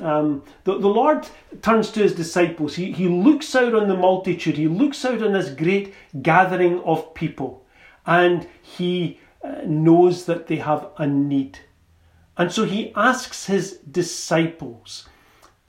Um, 0.00 0.42
the, 0.64 0.78
the 0.78 0.88
Lord 0.88 1.26
turns 1.62 1.90
to 1.90 2.00
his 2.00 2.14
disciples. 2.14 2.76
He, 2.76 2.92
he 2.92 3.08
looks 3.08 3.54
out 3.54 3.74
on 3.74 3.88
the 3.88 3.96
multitude. 3.96 4.56
He 4.56 4.68
looks 4.68 5.04
out 5.04 5.22
on 5.22 5.32
this 5.32 5.50
great 5.50 5.94
gathering 6.22 6.80
of 6.80 7.12
people. 7.14 7.64
And 8.06 8.46
he 8.62 9.18
uh, 9.42 9.62
knows 9.64 10.26
that 10.26 10.46
they 10.46 10.56
have 10.56 10.88
a 10.98 11.06
need. 11.06 11.58
And 12.36 12.52
so 12.52 12.64
he 12.64 12.92
asks 12.94 13.46
his 13.46 13.78
disciples 13.90 15.08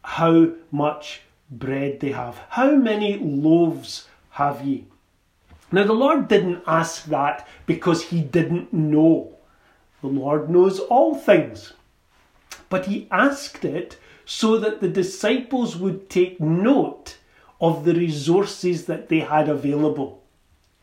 how 0.04 0.52
much 0.72 1.22
bread 1.50 2.00
they 2.00 2.12
have. 2.12 2.40
How 2.50 2.72
many 2.72 3.18
loaves 3.18 4.08
have 4.32 4.66
ye? 4.66 4.86
Now, 5.72 5.86
the 5.86 5.94
Lord 5.94 6.28
didn't 6.28 6.64
ask 6.68 7.06
that 7.06 7.48
because 7.66 8.04
he 8.04 8.22
didn't 8.22 8.74
know. 8.74 9.38
The 10.02 10.08
Lord 10.08 10.50
knows 10.50 10.80
all 10.80 11.16
things. 11.16 11.74
But 12.70 12.86
he 12.86 13.08
asked 13.12 13.64
it 13.64 13.98
so 14.34 14.58
that 14.58 14.80
the 14.80 14.88
disciples 14.88 15.76
would 15.76 16.10
take 16.10 16.40
note 16.40 17.18
of 17.60 17.84
the 17.84 17.94
resources 17.94 18.86
that 18.86 19.10
they 19.10 19.20
had 19.20 19.50
available. 19.50 20.24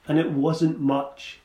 And 0.06 0.18
it 0.18 0.30
wasn't 0.30 0.78
much. 0.78 1.38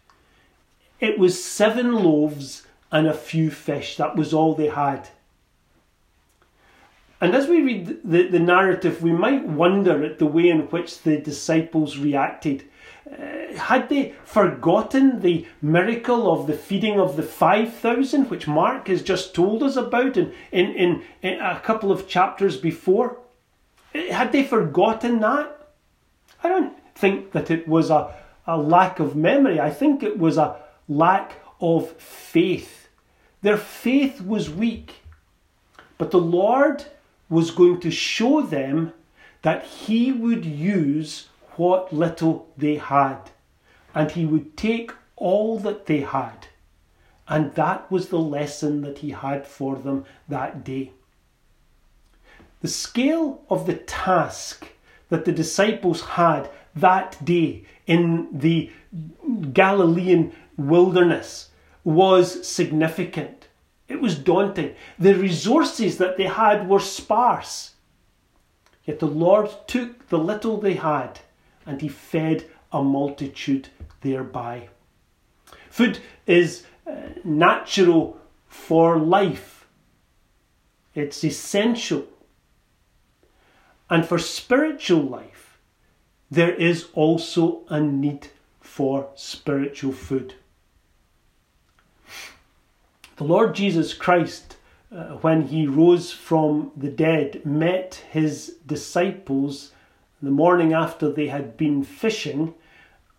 It 0.99 1.17
was 1.17 1.41
seven 1.41 1.93
loaves 1.93 2.67
and 2.91 3.07
a 3.07 3.13
few 3.13 3.49
fish. 3.49 3.95
That 3.95 4.17
was 4.17 4.33
all 4.33 4.53
they 4.53 4.67
had. 4.67 5.07
And 7.21 7.33
as 7.33 7.47
we 7.47 7.61
read 7.61 8.01
the, 8.03 8.27
the 8.27 8.39
narrative, 8.39 9.01
we 9.01 9.13
might 9.13 9.47
wonder 9.47 10.03
at 10.03 10.19
the 10.19 10.25
way 10.25 10.49
in 10.49 10.63
which 10.71 11.03
the 11.03 11.15
disciples 11.15 11.97
reacted. 11.97 12.65
Had 13.57 13.89
they 13.89 14.13
forgotten 14.23 15.21
the 15.21 15.45
miracle 15.61 16.31
of 16.31 16.47
the 16.47 16.53
feeding 16.53 16.99
of 16.99 17.17
the 17.17 17.23
5,000, 17.23 18.29
which 18.29 18.47
Mark 18.47 18.87
has 18.87 19.03
just 19.03 19.35
told 19.35 19.61
us 19.61 19.75
about 19.75 20.15
in, 20.17 20.33
in, 20.51 20.71
in, 20.71 21.03
in 21.21 21.39
a 21.41 21.59
couple 21.59 21.91
of 21.91 22.07
chapters 22.07 22.57
before? 22.57 23.17
Uh, 23.93 24.11
had 24.11 24.31
they 24.31 24.43
forgotten 24.43 25.19
that? 25.19 25.67
I 26.43 26.49
don't 26.49 26.73
think 26.95 27.31
that 27.33 27.51
it 27.51 27.67
was 27.67 27.89
a, 27.89 28.13
a 28.47 28.57
lack 28.57 28.99
of 28.99 29.15
memory. 29.15 29.59
I 29.59 29.69
think 29.69 30.01
it 30.01 30.17
was 30.17 30.37
a 30.37 30.55
lack 30.87 31.33
of 31.59 31.91
faith. 31.91 32.87
Their 33.41 33.57
faith 33.57 34.21
was 34.21 34.49
weak. 34.49 34.95
But 35.97 36.11
the 36.11 36.19
Lord 36.19 36.85
was 37.29 37.51
going 37.51 37.79
to 37.81 37.91
show 37.91 38.41
them 38.41 38.93
that 39.41 39.65
He 39.65 40.11
would 40.11 40.45
use 40.45 41.27
what 41.57 41.93
little 41.93 42.51
they 42.57 42.75
had, 42.75 43.31
and 43.93 44.11
He 44.11 44.25
would 44.25 44.57
take 44.57 44.91
all 45.15 45.59
that 45.59 45.85
they 45.85 46.01
had. 46.01 46.47
And 47.27 47.53
that 47.55 47.89
was 47.91 48.09
the 48.09 48.19
lesson 48.19 48.81
that 48.81 48.99
He 48.99 49.11
had 49.11 49.47
for 49.47 49.75
them 49.75 50.05
that 50.27 50.63
day. 50.63 50.91
The 52.61 52.67
scale 52.67 53.43
of 53.49 53.65
the 53.65 53.75
task 53.75 54.67
that 55.09 55.25
the 55.25 55.31
disciples 55.31 56.01
had 56.01 56.49
that 56.75 57.23
day 57.23 57.65
in 57.85 58.29
the 58.31 58.71
Galilean 59.51 60.33
wilderness 60.57 61.49
was 61.83 62.47
significant. 62.47 63.47
It 63.87 63.99
was 64.01 64.17
daunting. 64.17 64.75
The 64.97 65.13
resources 65.13 65.97
that 65.97 66.17
they 66.17 66.27
had 66.27 66.69
were 66.69 66.79
sparse. 66.79 67.73
Yet 68.85 68.99
the 68.99 69.07
Lord 69.07 69.49
took 69.67 70.07
the 70.09 70.17
little 70.17 70.57
they 70.57 70.75
had 70.75 71.19
and 71.65 71.81
he 71.81 71.87
fed 71.87 72.45
a 72.71 72.83
multitude 72.83 73.69
thereby. 74.01 74.69
Food 75.69 75.99
is 76.27 76.65
uh, 76.85 76.93
natural 77.23 78.17
for 78.47 78.97
life, 78.97 79.65
it's 80.93 81.23
essential. 81.23 82.05
And 83.89 84.05
for 84.05 84.17
spiritual 84.17 85.01
life, 85.01 85.59
there 86.31 86.53
is 86.53 86.87
also 86.93 87.61
a 87.69 87.79
need 87.79 88.29
for 88.59 89.09
spiritual 89.15 89.91
food. 89.91 90.33
The 93.17 93.23
Lord 93.23 93.53
Jesus 93.53 93.93
Christ, 93.93 94.57
uh, 94.91 95.17
when 95.17 95.43
he 95.43 95.67
rose 95.67 96.11
from 96.11 96.71
the 96.75 96.89
dead, 96.89 97.45
met 97.45 98.03
his 98.11 98.57
disciples 98.65 99.71
the 100.23 100.31
morning 100.31 100.71
after 100.71 101.11
they 101.11 101.27
had 101.27 101.57
been 101.57 101.83
fishing 101.83 102.53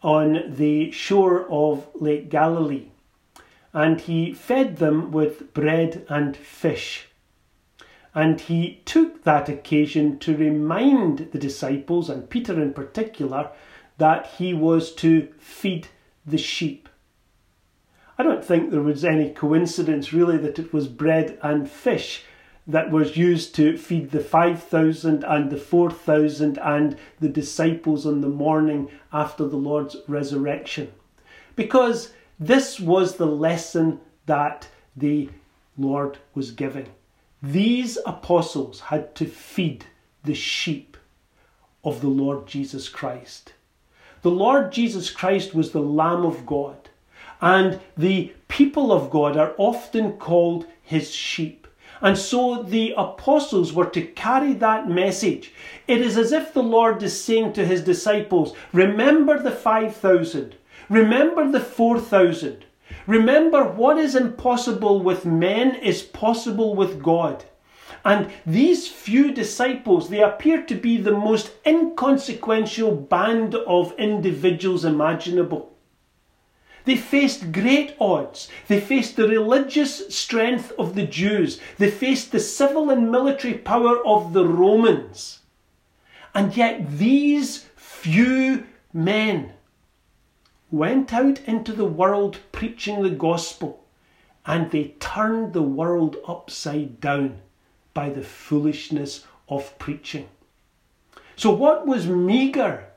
on 0.02 0.54
the 0.56 0.90
shore 0.90 1.46
of 1.50 1.86
Lake 1.94 2.30
Galilee. 2.30 2.88
And 3.74 4.00
he 4.00 4.32
fed 4.32 4.78
them 4.78 5.12
with 5.12 5.52
bread 5.52 6.06
and 6.08 6.34
fish. 6.34 7.08
And 8.14 8.40
he 8.40 8.80
took 8.86 9.24
that 9.24 9.50
occasion 9.50 10.18
to 10.20 10.36
remind 10.36 11.30
the 11.32 11.38
disciples, 11.38 12.08
and 12.08 12.30
Peter 12.30 12.60
in 12.62 12.72
particular, 12.72 13.50
that 13.98 14.26
he 14.38 14.54
was 14.54 14.94
to 14.94 15.28
feed 15.38 15.88
the 16.24 16.38
sheep. 16.38 16.88
I 18.16 18.22
don't 18.22 18.44
think 18.44 18.70
there 18.70 18.80
was 18.80 19.04
any 19.04 19.30
coincidence 19.30 20.12
really 20.12 20.38
that 20.38 20.58
it 20.58 20.72
was 20.72 20.88
bread 20.88 21.38
and 21.42 21.68
fish 21.68 22.24
that 22.66 22.90
was 22.90 23.16
used 23.16 23.54
to 23.54 23.76
feed 23.76 24.10
the 24.10 24.20
5,000 24.20 25.22
and 25.24 25.50
the 25.50 25.56
4,000 25.56 26.58
and 26.58 26.96
the 27.20 27.28
disciples 27.28 28.06
on 28.06 28.20
the 28.20 28.28
morning 28.28 28.90
after 29.12 29.46
the 29.46 29.56
Lord's 29.56 29.96
resurrection. 30.08 30.90
Because 31.56 32.12
this 32.40 32.80
was 32.80 33.16
the 33.16 33.26
lesson 33.26 34.00
that 34.26 34.66
the 34.96 35.28
Lord 35.76 36.18
was 36.34 36.50
giving. 36.52 36.88
These 37.42 37.98
apostles 38.06 38.80
had 38.80 39.14
to 39.16 39.26
feed 39.26 39.84
the 40.24 40.34
sheep 40.34 40.96
of 41.84 42.00
the 42.00 42.08
Lord 42.08 42.46
Jesus 42.46 42.88
Christ. 42.88 43.52
The 44.22 44.30
Lord 44.30 44.72
Jesus 44.72 45.10
Christ 45.10 45.54
was 45.54 45.72
the 45.72 45.82
Lamb 45.82 46.24
of 46.24 46.46
God. 46.46 46.88
And 47.42 47.80
the 47.96 48.32
people 48.48 48.90
of 48.90 49.10
God 49.10 49.36
are 49.36 49.54
often 49.58 50.12
called 50.12 50.66
his 50.80 51.10
sheep. 51.12 51.63
And 52.04 52.18
so 52.18 52.62
the 52.62 52.92
apostles 52.98 53.72
were 53.72 53.86
to 53.86 54.02
carry 54.02 54.52
that 54.52 54.90
message. 54.90 55.54
It 55.88 56.02
is 56.02 56.18
as 56.18 56.32
if 56.32 56.52
the 56.52 56.62
Lord 56.62 57.02
is 57.02 57.18
saying 57.18 57.54
to 57.54 57.66
his 57.66 57.82
disciples, 57.82 58.54
Remember 58.74 59.42
the 59.42 59.50
5,000, 59.50 60.54
remember 60.90 61.50
the 61.50 61.60
4,000. 61.60 62.66
Remember 63.06 63.64
what 63.64 63.96
is 63.96 64.14
impossible 64.14 65.00
with 65.00 65.24
men 65.24 65.76
is 65.76 66.02
possible 66.02 66.74
with 66.74 67.02
God. 67.02 67.46
And 68.04 68.30
these 68.44 68.86
few 68.86 69.32
disciples, 69.32 70.10
they 70.10 70.20
appear 70.20 70.60
to 70.60 70.74
be 70.74 70.98
the 70.98 71.16
most 71.16 71.52
inconsequential 71.66 72.94
band 72.94 73.54
of 73.54 73.94
individuals 73.98 74.84
imaginable. 74.84 75.73
They 76.84 76.96
faced 76.96 77.52
great 77.52 77.96
odds. 77.98 78.48
They 78.68 78.80
faced 78.80 79.16
the 79.16 79.28
religious 79.28 80.14
strength 80.14 80.72
of 80.78 80.94
the 80.94 81.06
Jews. 81.06 81.60
They 81.78 81.90
faced 81.90 82.30
the 82.30 82.40
civil 82.40 82.90
and 82.90 83.10
military 83.10 83.54
power 83.54 84.04
of 84.06 84.32
the 84.32 84.46
Romans. 84.46 85.40
And 86.34 86.56
yet 86.56 86.98
these 86.98 87.66
few 87.76 88.66
men 88.92 89.54
went 90.70 91.14
out 91.14 91.40
into 91.46 91.72
the 91.72 91.84
world 91.86 92.40
preaching 92.52 93.02
the 93.02 93.10
gospel 93.10 93.84
and 94.46 94.70
they 94.70 94.94
turned 95.00 95.52
the 95.52 95.62
world 95.62 96.16
upside 96.26 97.00
down 97.00 97.40
by 97.94 98.10
the 98.10 98.22
foolishness 98.22 99.24
of 99.48 99.78
preaching. 99.78 100.28
So, 101.36 101.50
what 101.50 101.86
was 101.86 102.06
meagre 102.06 102.88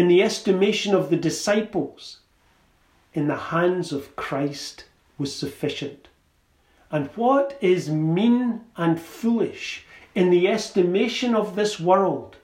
in 0.00 0.08
the 0.08 0.22
estimation 0.22 0.94
of 0.94 1.10
the 1.10 1.16
disciples, 1.28 2.20
in 3.12 3.28
the 3.28 3.50
hands 3.52 3.92
of 3.92 4.16
Christ 4.16 4.86
was 5.18 5.36
sufficient. 5.36 6.08
And 6.90 7.08
what 7.16 7.58
is 7.60 7.90
mean 7.90 8.62
and 8.78 8.98
foolish 8.98 9.84
in 10.14 10.30
the 10.30 10.48
estimation 10.48 11.34
of 11.34 11.54
this 11.54 11.78
world, 11.78 12.38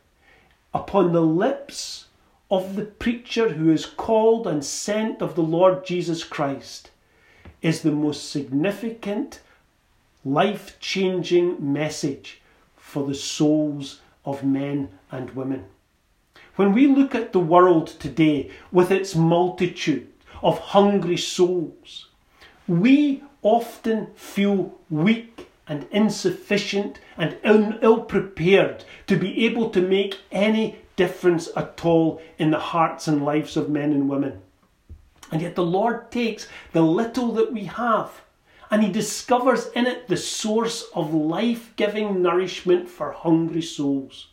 upon 0.75 1.15
the 1.15 1.23
lips 1.23 2.09
of 2.51 2.77
the 2.77 2.85
preacher 2.85 3.49
who 3.49 3.73
is 3.73 3.87
called 3.87 4.47
and 4.47 4.63
sent 4.63 5.23
of 5.23 5.35
the 5.35 5.43
Lord 5.43 5.87
Jesus 5.87 6.25
Christ, 6.25 6.91
is 7.63 7.81
the 7.81 7.91
most 7.91 8.31
significant, 8.31 9.41
life 10.27 10.79
changing 10.79 11.57
message 11.73 12.43
for 12.77 13.07
the 13.07 13.15
souls 13.15 14.03
of 14.27 14.45
men 14.45 14.91
and 15.11 15.31
women. 15.31 15.65
When 16.57 16.73
we 16.73 16.87
look 16.87 17.15
at 17.15 17.35
the 17.35 17.39
world 17.39 17.87
today 17.87 18.51
with 18.73 18.91
its 18.91 19.15
multitude 19.15 20.09
of 20.43 20.59
hungry 20.59 21.19
souls, 21.19 22.09
we 22.67 23.23
often 23.43 24.07
feel 24.15 24.75
weak 24.89 25.51
and 25.69 25.87
insufficient 25.91 26.99
and 27.19 27.37
ill 27.45 28.01
prepared 28.01 28.85
to 29.07 29.17
be 29.17 29.45
able 29.45 29.69
to 29.69 29.83
make 29.83 30.19
any 30.33 30.77
difference 30.97 31.51
at 31.55 31.85
all 31.85 32.23
in 32.39 32.53
the 32.53 32.59
hearts 32.59 33.07
and 33.07 33.23
lives 33.23 33.59
of 33.59 33.69
men 33.69 33.93
and 33.93 34.09
women. 34.09 34.41
And 35.31 35.43
yet 35.43 35.57
the 35.57 35.63
Lord 35.63 36.11
takes 36.11 36.49
the 36.73 36.81
little 36.81 37.33
that 37.33 37.53
we 37.53 37.65
have 37.65 38.23
and 38.71 38.83
He 38.83 38.91
discovers 38.91 39.67
in 39.75 39.87
it 39.87 40.09
the 40.09 40.17
source 40.17 40.85
of 40.95 41.13
life 41.13 41.77
giving 41.77 42.23
nourishment 42.23 42.89
for 42.89 43.13
hungry 43.13 43.63
souls 43.63 44.29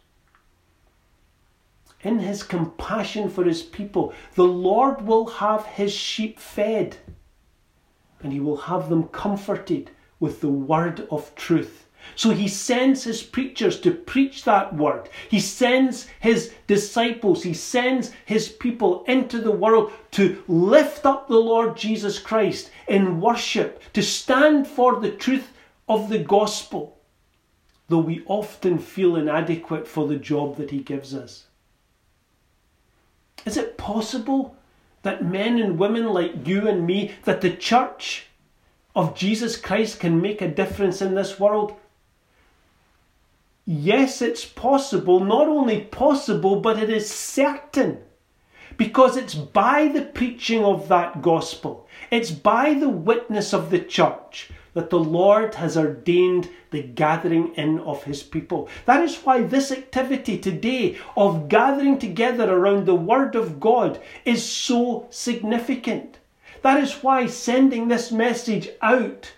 in 2.04 2.20
his 2.20 2.44
compassion 2.44 3.30
for 3.30 3.44
his 3.44 3.64
people, 3.64 4.14
the 4.36 4.44
Lord 4.44 5.02
will 5.02 5.26
have 5.26 5.66
his 5.66 5.94
sheep 5.94 6.40
fed 6.40 6.98
and 8.22 8.32
he 8.32 8.40
will 8.40 8.58
have 8.58 8.90
them 8.90 9.08
comforted 9.10 9.92
with 10.20 10.42
the 10.42 10.50
word 10.50 11.08
of 11.12 11.34
truth. 11.36 11.88
So 12.16 12.32
he 12.32 12.48
sends 12.48 13.04
his 13.04 13.24
preachers 13.24 13.80
to 13.82 13.92
preach 13.92 14.44
that 14.44 14.76
word. 14.76 15.10
He 15.30 15.40
sends 15.40 16.08
his 16.20 16.54
disciples, 16.68 17.44
he 17.44 17.54
sends 17.54 18.12
his 18.26 18.50
people 18.50 19.06
into 19.06 19.40
the 19.40 19.52
world 19.52 19.92
to 20.12 20.44
lift 20.48 21.06
up 21.06 21.28
the 21.28 21.38
Lord 21.38 21.78
Jesus 21.78 22.20
Christ 22.20 22.72
in 22.88 23.22
worship, 23.22 23.82
to 23.94 24.04
stand 24.04 24.68
for 24.68 25.00
the 25.00 25.12
truth 25.12 25.54
of 25.88 26.10
the 26.10 26.20
gospel, 26.20 26.98
though 27.88 28.00
we 28.00 28.24
often 28.26 28.78
feel 28.80 29.16
inadequate 29.16 29.88
for 29.88 30.08
the 30.08 30.18
job 30.18 30.58
that 30.58 30.72
He 30.72 30.80
gives 30.80 31.14
us? 31.14 31.46
Is 33.46 33.58
it 33.58 33.78
possible 33.78 34.56
that 35.02 35.26
men 35.26 35.60
and 35.60 35.78
women 35.78 36.08
like 36.08 36.48
you 36.48 36.68
and 36.68 36.86
me, 36.86 37.14
that 37.26 37.42
the 37.42 37.52
church 37.52 38.28
of 38.96 39.16
Jesus 39.16 39.58
Christ 39.58 40.00
can 40.00 40.22
make 40.22 40.42
a 40.42 40.48
difference 40.48 41.02
in 41.02 41.16
this 41.16 41.40
world? 41.40 41.74
Yes, 43.66 44.22
it's 44.22 44.46
possible. 44.46 45.20
Not 45.20 45.48
only 45.48 45.82
possible, 45.82 46.60
but 46.60 46.82
it 46.82 46.90
is 46.90 47.10
certain. 47.10 48.00
Because 48.78 49.18
it's 49.18 49.36
by 49.36 49.88
the 49.88 50.02
preaching 50.02 50.64
of 50.64 50.88
that 50.88 51.22
gospel, 51.22 51.88
it's 52.10 52.32
by 52.32 52.74
the 52.74 52.90
witness 52.90 53.54
of 53.54 53.70
the 53.70 53.80
church 53.80 54.50
that 54.74 54.90
the 54.90 55.00
Lord 55.00 55.56
has 55.56 55.78
ordained 55.78 56.50
the 56.72 56.82
gathering 56.82 57.54
in 57.56 57.80
of 57.80 58.04
his 58.04 58.24
people. 58.24 58.70
That 58.86 59.04
is 59.04 59.18
why 59.18 59.44
this 59.44 59.72
activity 59.72 60.38
today 60.38 60.98
of 61.16 61.48
gathering 61.50 62.00
together 62.00 62.52
around 62.52 62.86
the 62.86 62.96
Word 62.96 63.36
of 63.36 63.60
God 63.60 64.02
is 64.26 64.44
so 64.44 65.08
significant. 65.10 66.20
That 66.64 66.82
is 66.82 67.04
why 67.04 67.28
sending 67.28 67.88
this 67.88 68.12
message 68.12 68.70
out 68.82 69.34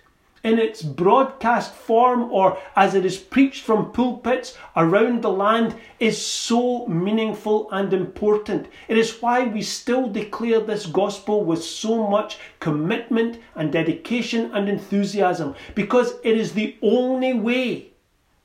in 0.45 0.59
its 0.59 0.83
broadcast 0.83 1.73
form 1.73 2.31
or 2.31 2.55
as 2.75 2.93
it 2.93 3.03
is 3.03 3.17
preached 3.17 3.63
from 3.63 3.91
pulpits 3.91 4.55
around 4.77 5.23
the 5.23 5.31
land 5.31 5.75
is 5.99 6.23
so 6.23 6.85
meaningful 6.85 7.67
and 7.71 7.91
important. 7.91 8.67
It 8.87 8.95
is 8.95 9.19
why 9.23 9.45
we 9.45 9.63
still 9.63 10.07
declare 10.07 10.59
this 10.59 10.85
gospel 10.85 11.43
with 11.43 11.63
so 11.63 12.07
much 12.07 12.37
commitment 12.59 13.39
and 13.55 13.71
dedication 13.71 14.51
and 14.53 14.69
enthusiasm 14.69 15.55
because 15.73 16.13
it 16.23 16.37
is 16.37 16.53
the 16.53 16.77
only 16.83 17.33
way 17.33 17.87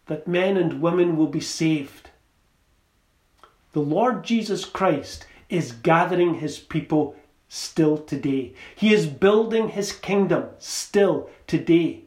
that 0.06 0.26
men 0.26 0.56
and 0.56 0.80
women 0.80 1.18
will 1.18 1.26
be 1.26 1.40
saved. 1.40 2.08
The 3.74 3.80
Lord 3.80 4.24
Jesus 4.24 4.64
Christ 4.64 5.26
is 5.50 5.72
gathering 5.72 6.36
his 6.36 6.58
people 6.58 7.14
still 7.52 7.98
today. 7.98 8.54
He 8.76 8.94
is 8.94 9.06
building 9.06 9.70
his 9.70 9.90
kingdom 9.92 10.50
still 10.60 11.28
today. 11.48 12.04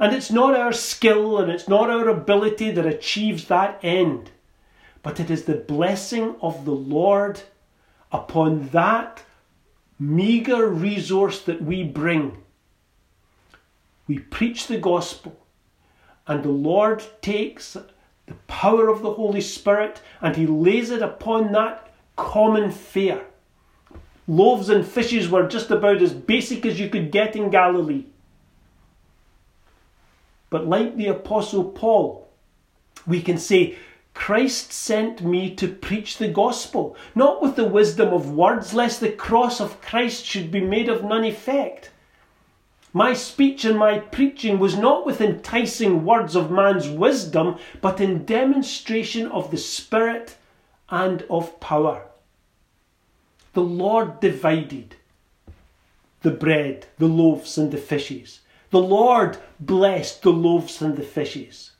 And 0.00 0.12
it's 0.12 0.32
not 0.32 0.56
our 0.56 0.72
skill 0.72 1.38
and 1.38 1.50
it's 1.50 1.68
not 1.68 1.90
our 1.90 2.08
ability 2.08 2.72
that 2.72 2.84
achieves 2.84 3.46
that 3.46 3.78
end, 3.84 4.32
but 5.04 5.20
it 5.20 5.30
is 5.30 5.44
the 5.44 5.54
blessing 5.54 6.34
of 6.42 6.64
the 6.64 6.72
Lord 6.72 7.42
upon 8.10 8.68
that 8.70 9.22
meagre 9.96 10.66
resource 10.66 11.40
that 11.42 11.62
we 11.62 11.84
bring. 11.84 12.38
We 14.08 14.18
preach 14.18 14.66
the 14.66 14.78
gospel, 14.78 15.46
and 16.26 16.42
the 16.42 16.48
Lord 16.48 17.04
takes 17.22 17.74
the 17.74 18.34
power 18.48 18.88
of 18.88 19.02
the 19.02 19.12
Holy 19.12 19.40
Spirit 19.40 20.00
and 20.20 20.34
He 20.34 20.48
lays 20.48 20.90
it 20.90 21.00
upon 21.00 21.52
that 21.52 21.92
common 22.16 22.72
fare 22.72 23.24
Loaves 24.26 24.70
and 24.70 24.86
fishes 24.86 25.28
were 25.28 25.46
just 25.46 25.70
about 25.70 26.00
as 26.00 26.14
basic 26.14 26.64
as 26.64 26.80
you 26.80 26.88
could 26.88 27.10
get 27.12 27.36
in 27.36 27.50
Galilee. 27.50 28.06
But 30.48 30.66
like 30.66 30.96
the 30.96 31.08
Apostle 31.08 31.64
Paul, 31.64 32.28
we 33.06 33.20
can 33.20 33.36
say, 33.36 33.76
Christ 34.14 34.72
sent 34.72 35.22
me 35.22 35.54
to 35.56 35.68
preach 35.68 36.16
the 36.16 36.28
gospel, 36.28 36.96
not 37.14 37.42
with 37.42 37.56
the 37.56 37.66
wisdom 37.66 38.14
of 38.14 38.30
words, 38.30 38.72
lest 38.72 39.00
the 39.00 39.10
cross 39.10 39.60
of 39.60 39.82
Christ 39.82 40.24
should 40.24 40.50
be 40.50 40.60
made 40.60 40.88
of 40.88 41.04
none 41.04 41.24
effect. 41.24 41.90
My 42.92 43.12
speech 43.12 43.64
and 43.64 43.76
my 43.76 43.98
preaching 43.98 44.58
was 44.58 44.76
not 44.76 45.04
with 45.04 45.20
enticing 45.20 46.04
words 46.04 46.36
of 46.36 46.50
man's 46.50 46.88
wisdom, 46.88 47.58
but 47.82 48.00
in 48.00 48.24
demonstration 48.24 49.26
of 49.26 49.50
the 49.50 49.58
Spirit 49.58 50.36
and 50.88 51.22
of 51.28 51.58
power 51.58 52.06
the 53.54 53.62
Lord 53.62 54.20
divided 54.20 54.96
the 56.22 56.30
bread, 56.30 56.86
the 56.98 57.06
loaves, 57.06 57.58
and 57.58 57.70
the 57.70 57.78
fishes. 57.78 58.40
The 58.70 58.82
Lord 58.82 59.38
blessed 59.60 60.22
the 60.22 60.32
loaves 60.32 60.82
and 60.82 60.96
the 60.96 61.02
fishes. 61.02 61.72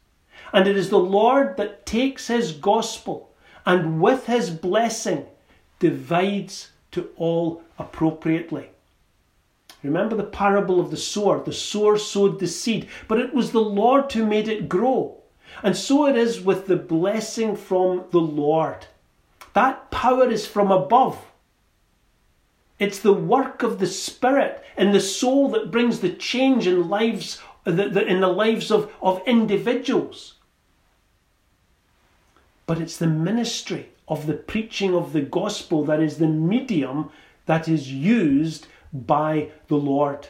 And 0.53 0.69
it 0.69 0.77
is 0.77 0.91
the 0.91 0.99
Lord 0.99 1.57
that 1.57 1.85
takes 1.87 2.29
his 2.29 2.53
gospel 2.53 3.31
and 3.67 4.01
with 4.01 4.27
his 4.27 4.51
blessing 4.51 5.27
divides 5.79 6.71
to 6.93 7.09
all 7.17 7.63
appropriately. 7.79 8.69
Remember 9.83 10.17
the 10.17 10.25
parable 10.25 10.81
of 10.81 10.91
the 10.91 10.97
sower. 10.97 11.43
The 11.43 11.53
sower 11.53 11.99
sowed 11.99 12.39
the 12.39 12.47
seed, 12.47 12.89
but 13.09 13.19
it 13.19 13.35
was 13.35 13.51
the 13.53 13.61
Lord 13.61 14.13
who 14.13 14.25
made 14.25 14.49
it 14.49 14.69
grow. 14.69 15.19
And 15.63 15.77
so 15.77 16.07
it 16.07 16.17
is 16.17 16.41
with 16.41 16.67
the 16.67 16.77
blessing 16.77 17.57
from 17.57 18.05
the 18.11 18.21
Lord. 18.21 18.87
That 19.55 19.91
power 19.91 20.29
is 20.29 20.47
from 20.47 20.71
above. 20.71 21.19
It's 22.79 22.99
the 22.99 23.13
work 23.13 23.63
of 23.63 23.79
the 23.79 23.87
Spirit 23.87 24.65
in 24.77 24.93
the 24.93 25.01
soul 25.01 25.49
that 25.51 25.71
brings 25.71 26.01
the 26.01 26.11
change 26.11 26.67
in 26.67 26.89
lives 26.89 27.41
in 27.67 27.77
the 28.21 28.29
lives 28.29 28.71
of, 28.71 28.93
of 29.01 29.23
individuals. 29.27 30.35
But 32.67 32.79
it's 32.79 32.99
the 32.99 33.07
ministry 33.07 33.91
of 34.07 34.27
the 34.27 34.35
preaching 34.35 34.95
of 34.95 35.13
the 35.13 35.23
gospel 35.23 35.85
that 35.85 36.01
is 36.01 36.19
the 36.19 36.27
medium 36.27 37.11
that 37.47 37.69
is 37.69 37.91
used 37.91 38.67
by 38.93 39.51
the 39.69 39.77
Lord. 39.77 40.29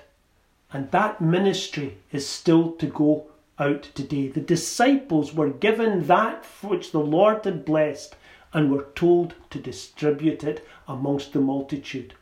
And 0.73 0.91
that 0.91 1.21
ministry 1.21 1.99
is 2.13 2.29
still 2.29 2.73
to 2.73 2.87
go 2.87 3.27
out 3.59 3.85
today. 3.95 4.29
The 4.29 4.41
disciples 4.41 5.33
were 5.33 5.51
given 5.51 6.07
that 6.07 6.45
which 6.63 6.91
the 6.93 7.01
Lord 7.01 7.45
had 7.45 7.65
blessed 7.65 8.17
and 8.53 8.71
were 8.71 8.87
told 8.95 9.35
to 9.51 9.59
distribute 9.59 10.45
it 10.45 10.67
amongst 10.89 11.33
the 11.33 11.41
multitude. 11.41 12.15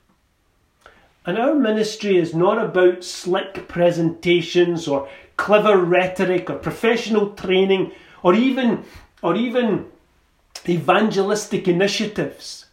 And 1.24 1.38
our 1.38 1.54
ministry 1.54 2.16
is 2.16 2.34
not 2.34 2.58
about 2.58 3.04
slick 3.04 3.68
presentations 3.68 4.88
or 4.88 5.08
clever 5.36 5.78
rhetoric 5.78 6.50
or 6.50 6.56
professional 6.56 7.30
training 7.30 7.92
or 8.22 8.34
even, 8.34 8.84
or 9.22 9.36
even 9.36 9.86
evangelistic 10.68 11.68
initiatives. 11.68 12.66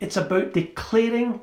It's 0.00 0.16
about 0.16 0.52
declaring 0.52 1.40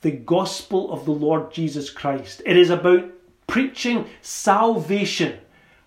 the 0.00 0.10
gospel 0.10 0.92
of 0.92 1.04
the 1.04 1.12
Lord 1.12 1.52
Jesus 1.52 1.90
Christ. 1.90 2.42
It 2.46 2.56
is 2.56 2.70
about 2.70 3.10
preaching 3.46 4.06
salvation 4.22 5.38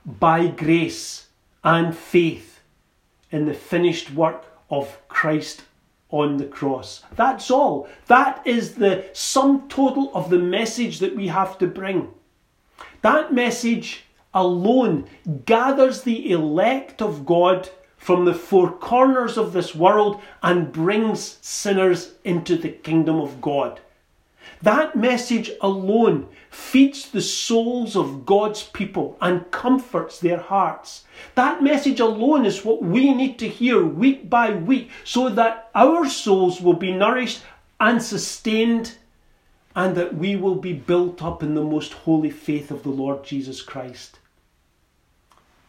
by 0.05 0.47
grace 0.47 1.27
and 1.63 1.95
faith 1.95 2.59
in 3.31 3.45
the 3.45 3.53
finished 3.53 4.11
work 4.11 4.45
of 4.69 4.97
Christ 5.07 5.63
on 6.11 6.37
the 6.37 6.45
cross. 6.45 7.03
That's 7.15 7.49
all. 7.49 7.87
That 8.07 8.45
is 8.45 8.75
the 8.75 9.05
sum 9.13 9.67
total 9.69 10.11
of 10.13 10.29
the 10.29 10.39
message 10.39 10.99
that 10.99 11.15
we 11.15 11.27
have 11.27 11.57
to 11.57 11.67
bring. 11.67 12.09
That 13.01 13.33
message 13.33 14.03
alone 14.33 15.07
gathers 15.45 16.03
the 16.03 16.31
elect 16.31 17.01
of 17.01 17.25
God 17.25 17.69
from 17.97 18.25
the 18.25 18.33
four 18.33 18.71
corners 18.71 19.37
of 19.37 19.53
this 19.53 19.75
world 19.75 20.21
and 20.41 20.71
brings 20.71 21.37
sinners 21.41 22.13
into 22.23 22.57
the 22.57 22.69
kingdom 22.69 23.19
of 23.19 23.41
God. 23.41 23.79
That 24.61 24.95
message 24.95 25.49
alone 25.59 26.27
feeds 26.51 27.09
the 27.09 27.21
souls 27.21 27.95
of 27.95 28.25
God's 28.25 28.63
people 28.63 29.17
and 29.19 29.49
comforts 29.49 30.19
their 30.19 30.39
hearts. 30.39 31.05
That 31.33 31.63
message 31.63 31.99
alone 31.99 32.45
is 32.45 32.63
what 32.63 32.83
we 32.83 33.13
need 33.13 33.39
to 33.39 33.47
hear 33.47 33.83
week 33.83 34.29
by 34.29 34.51
week 34.51 34.91
so 35.03 35.29
that 35.29 35.69
our 35.73 36.07
souls 36.07 36.61
will 36.61 36.75
be 36.75 36.91
nourished 36.91 37.41
and 37.79 38.03
sustained 38.03 38.95
and 39.75 39.95
that 39.95 40.15
we 40.15 40.35
will 40.35 40.55
be 40.55 40.73
built 40.73 41.23
up 41.23 41.41
in 41.41 41.55
the 41.55 41.63
most 41.63 41.93
holy 41.93 42.29
faith 42.29 42.69
of 42.69 42.83
the 42.83 42.89
Lord 42.89 43.23
Jesus 43.23 43.61
Christ. 43.61 44.19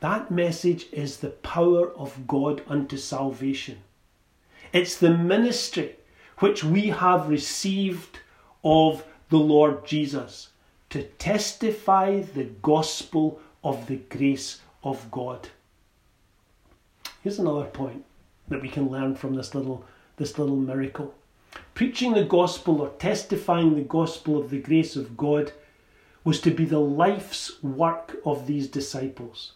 That 0.00 0.31
message 0.31 0.87
is 0.92 1.18
the 1.18 1.31
power 1.31 1.92
of 1.92 2.26
God 2.26 2.62
unto 2.66 2.96
salvation. 2.96 3.78
It's 4.72 4.96
the 4.96 5.16
ministry 5.16 5.96
which 6.38 6.64
we 6.64 6.88
have 6.88 7.28
received 7.28 8.18
of 8.64 9.05
the 9.29 9.38
Lord 9.38 9.87
Jesus 9.87 10.48
to 10.90 11.03
testify 11.03 12.20
the 12.20 12.44
gospel 12.62 13.40
of 13.64 13.87
the 13.87 13.96
grace 13.96 14.61
of 14.83 15.11
God. 15.11 15.48
Here's 17.22 17.38
another 17.38 17.64
point 17.64 18.05
that 18.48 18.61
we 18.61 18.68
can 18.68 18.88
learn 18.88 19.14
from 19.14 19.35
this 19.35 19.55
little, 19.55 19.85
this 20.16 20.38
little 20.38 20.57
miracle. 20.57 21.14
Preaching 21.75 22.12
the 22.12 22.25
gospel 22.25 22.81
or 22.81 22.90
testifying 22.98 23.75
the 23.75 23.83
gospel 23.83 24.38
of 24.38 24.51
the 24.51 24.59
grace 24.59 24.96
of 24.96 25.16
God 25.16 25.53
was 26.25 26.40
to 26.42 26.51
be 26.51 26.64
the 26.64 26.81
life's 26.81 27.62
work 27.62 28.16
of 28.25 28.46
these 28.46 28.68
disciples. 28.68 29.53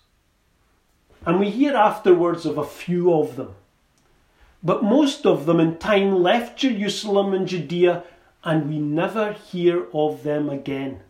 And 1.24 1.38
we 1.38 1.50
hear 1.50 1.76
afterwards 1.76 2.46
of 2.46 2.58
a 2.58 2.64
few 2.64 3.12
of 3.12 3.36
them. 3.36 3.54
But 4.62 4.82
most 4.82 5.26
of 5.26 5.46
them 5.46 5.60
in 5.60 5.78
time 5.78 6.22
left 6.22 6.58
Jerusalem 6.58 7.34
and 7.34 7.46
Judea 7.46 8.04
and 8.46 8.68
we 8.68 8.78
never 8.78 9.32
hear 9.32 9.88
of 9.92 10.22
them 10.22 10.48
again. 10.48 11.00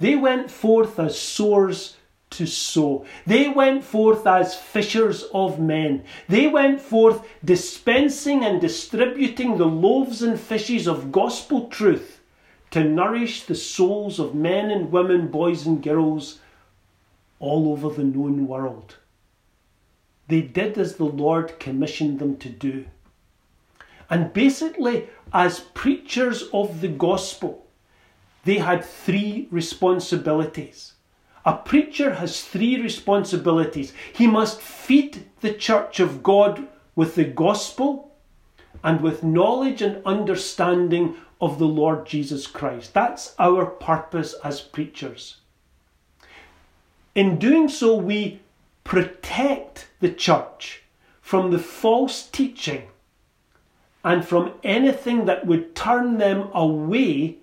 They 0.00 0.16
went 0.16 0.50
forth 0.50 0.98
as 0.98 1.16
sowers 1.16 1.96
to 2.30 2.46
sow. 2.46 3.04
They 3.26 3.48
went 3.48 3.84
forth 3.84 4.26
as 4.26 4.56
fishers 4.56 5.24
of 5.32 5.60
men. 5.60 6.02
They 6.28 6.48
went 6.48 6.80
forth 6.80 7.24
dispensing 7.44 8.44
and 8.44 8.60
distributing 8.60 9.56
the 9.56 9.66
loaves 9.66 10.20
and 10.20 10.38
fishes 10.38 10.88
of 10.88 11.12
gospel 11.12 11.68
truth 11.68 12.20
to 12.72 12.82
nourish 12.82 13.44
the 13.44 13.54
souls 13.54 14.18
of 14.18 14.34
men 14.34 14.70
and 14.70 14.90
women, 14.90 15.28
boys 15.28 15.64
and 15.64 15.80
girls 15.80 16.40
all 17.38 17.70
over 17.70 17.88
the 17.88 18.04
known 18.04 18.48
world. 18.48 18.96
They 20.26 20.42
did 20.42 20.76
as 20.76 20.96
the 20.96 21.04
Lord 21.04 21.60
commissioned 21.60 22.18
them 22.18 22.36
to 22.38 22.48
do. 22.48 22.86
And 24.10 24.32
basically, 24.32 25.08
as 25.32 25.60
preachers 25.60 26.42
of 26.52 26.80
the 26.80 26.88
gospel, 26.88 27.66
they 28.44 28.58
had 28.58 28.84
three 28.84 29.46
responsibilities. 29.52 30.94
A 31.44 31.56
preacher 31.56 32.14
has 32.14 32.42
three 32.42 32.80
responsibilities. 32.82 33.92
He 34.12 34.26
must 34.26 34.60
feed 34.60 35.26
the 35.40 35.52
church 35.52 36.00
of 36.00 36.22
God 36.22 36.66
with 36.96 37.14
the 37.14 37.24
gospel 37.24 38.12
and 38.82 39.00
with 39.00 39.22
knowledge 39.22 39.80
and 39.80 40.04
understanding 40.04 41.16
of 41.40 41.58
the 41.58 41.66
Lord 41.66 42.04
Jesus 42.04 42.46
Christ. 42.46 42.92
That's 42.92 43.34
our 43.38 43.64
purpose 43.64 44.34
as 44.44 44.60
preachers. 44.60 45.36
In 47.14 47.38
doing 47.38 47.68
so, 47.68 47.96
we 47.96 48.40
protect 48.84 49.88
the 50.00 50.10
church 50.10 50.82
from 51.22 51.50
the 51.50 51.58
false 51.58 52.26
teaching 52.26 52.88
and 54.02 54.24
from 54.24 54.52
anything 54.62 55.26
that 55.26 55.46
would 55.46 55.74
turn 55.74 56.18
them 56.18 56.48
away 56.54 57.36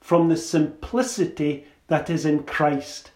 from 0.00 0.28
the 0.28 0.36
simplicity 0.36 1.66
that 1.88 2.08
is 2.10 2.24
in 2.24 2.42
Christ. 2.44 3.10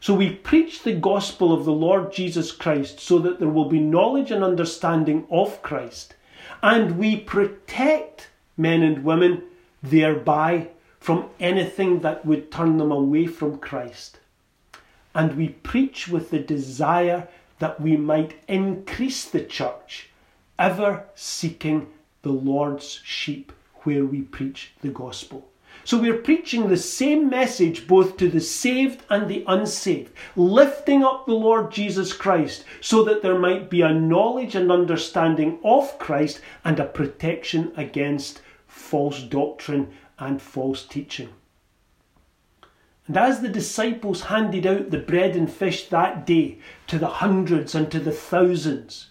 So 0.00 0.14
we 0.14 0.30
preach 0.30 0.82
the 0.82 0.92
gospel 0.92 1.52
of 1.52 1.64
the 1.64 1.72
Lord 1.72 2.12
Jesus 2.12 2.52
Christ 2.52 3.00
so 3.00 3.18
that 3.20 3.38
there 3.38 3.48
will 3.48 3.68
be 3.68 3.80
knowledge 3.80 4.30
and 4.30 4.44
understanding 4.44 5.26
of 5.30 5.62
Christ, 5.62 6.14
and 6.62 6.98
we 6.98 7.16
protect 7.16 8.28
men 8.56 8.82
and 8.82 9.02
women 9.02 9.42
thereby 9.82 10.68
from 11.00 11.28
anything 11.40 12.00
that 12.00 12.24
would 12.26 12.50
turn 12.50 12.76
them 12.76 12.90
away 12.90 13.26
from 13.26 13.58
Christ. 13.58 14.18
And 15.14 15.36
we 15.36 15.48
preach 15.48 16.08
with 16.08 16.30
the 16.30 16.38
desire 16.38 17.28
that 17.58 17.80
we 17.80 17.96
might 17.96 18.34
increase 18.48 19.24
the 19.24 19.44
church, 19.44 20.10
ever 20.58 21.04
seeking 21.14 21.88
the 22.22 22.32
Lord's 22.32 23.00
sheep 23.04 23.52
where 23.82 24.04
we 24.04 24.22
preach 24.22 24.72
the 24.80 24.88
gospel. 24.88 25.48
So 25.84 25.98
we're 25.98 26.18
preaching 26.18 26.68
the 26.68 26.76
same 26.78 27.28
message 27.28 27.86
both 27.86 28.16
to 28.16 28.30
the 28.30 28.40
saved 28.40 29.04
and 29.10 29.28
the 29.28 29.44
unsaved, 29.46 30.12
lifting 30.34 31.04
up 31.04 31.26
the 31.26 31.34
Lord 31.34 31.70
Jesus 31.70 32.12
Christ 32.12 32.64
so 32.80 33.04
that 33.04 33.20
there 33.20 33.38
might 33.38 33.68
be 33.68 33.82
a 33.82 33.92
knowledge 33.92 34.54
and 34.54 34.72
understanding 34.72 35.58
of 35.62 35.98
Christ 35.98 36.40
and 36.64 36.80
a 36.80 36.86
protection 36.86 37.72
against 37.76 38.40
false 38.66 39.22
doctrine 39.22 39.92
and 40.18 40.40
false 40.40 40.86
teaching. 40.86 41.28
And 43.06 43.18
as 43.18 43.42
the 43.42 43.50
disciples 43.50 44.22
handed 44.22 44.66
out 44.66 44.90
the 44.90 44.98
bread 44.98 45.36
and 45.36 45.52
fish 45.52 45.88
that 45.88 46.24
day 46.24 46.58
to 46.86 46.98
the 46.98 47.08
hundreds 47.08 47.74
and 47.74 47.90
to 47.90 48.00
the 48.00 48.12
thousands, 48.12 49.08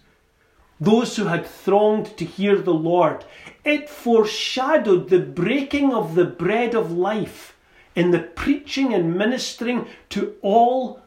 those 0.83 1.15
who 1.15 1.25
had 1.25 1.45
thronged 1.45 2.17
to 2.17 2.25
hear 2.25 2.57
the 2.57 2.73
Lord, 2.73 3.25
it 3.63 3.89
foreshadowed 3.89 5.09
the 5.09 5.19
breaking 5.19 5.93
of 5.93 6.15
the 6.15 6.25
bread 6.25 6.75
of 6.75 6.91
life 6.91 7.55
in 7.95 8.11
the 8.11 8.19
preaching 8.19 8.93
and 8.93 9.15
ministering 9.15 9.87
to 10.09 10.35
all 10.41 11.01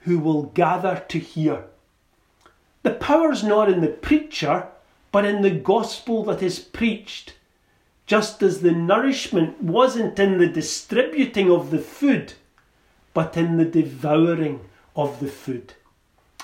who 0.00 0.18
will 0.18 0.44
gather 0.44 1.04
to 1.08 1.18
hear. 1.18 1.64
The 2.82 2.94
power's 2.94 3.42
not 3.42 3.68
in 3.68 3.80
the 3.80 3.88
preacher, 3.88 4.68
but 5.10 5.24
in 5.24 5.42
the 5.42 5.50
gospel 5.50 6.22
that 6.24 6.42
is 6.42 6.58
preached. 6.58 7.34
Just 8.06 8.42
as 8.42 8.60
the 8.60 8.72
nourishment 8.72 9.62
wasn't 9.62 10.18
in 10.18 10.38
the 10.38 10.48
distributing 10.48 11.50
of 11.50 11.70
the 11.70 11.78
food, 11.78 12.34
but 13.12 13.36
in 13.36 13.56
the 13.56 13.64
devouring 13.64 14.60
of 14.94 15.20
the 15.20 15.28
food. 15.28 15.74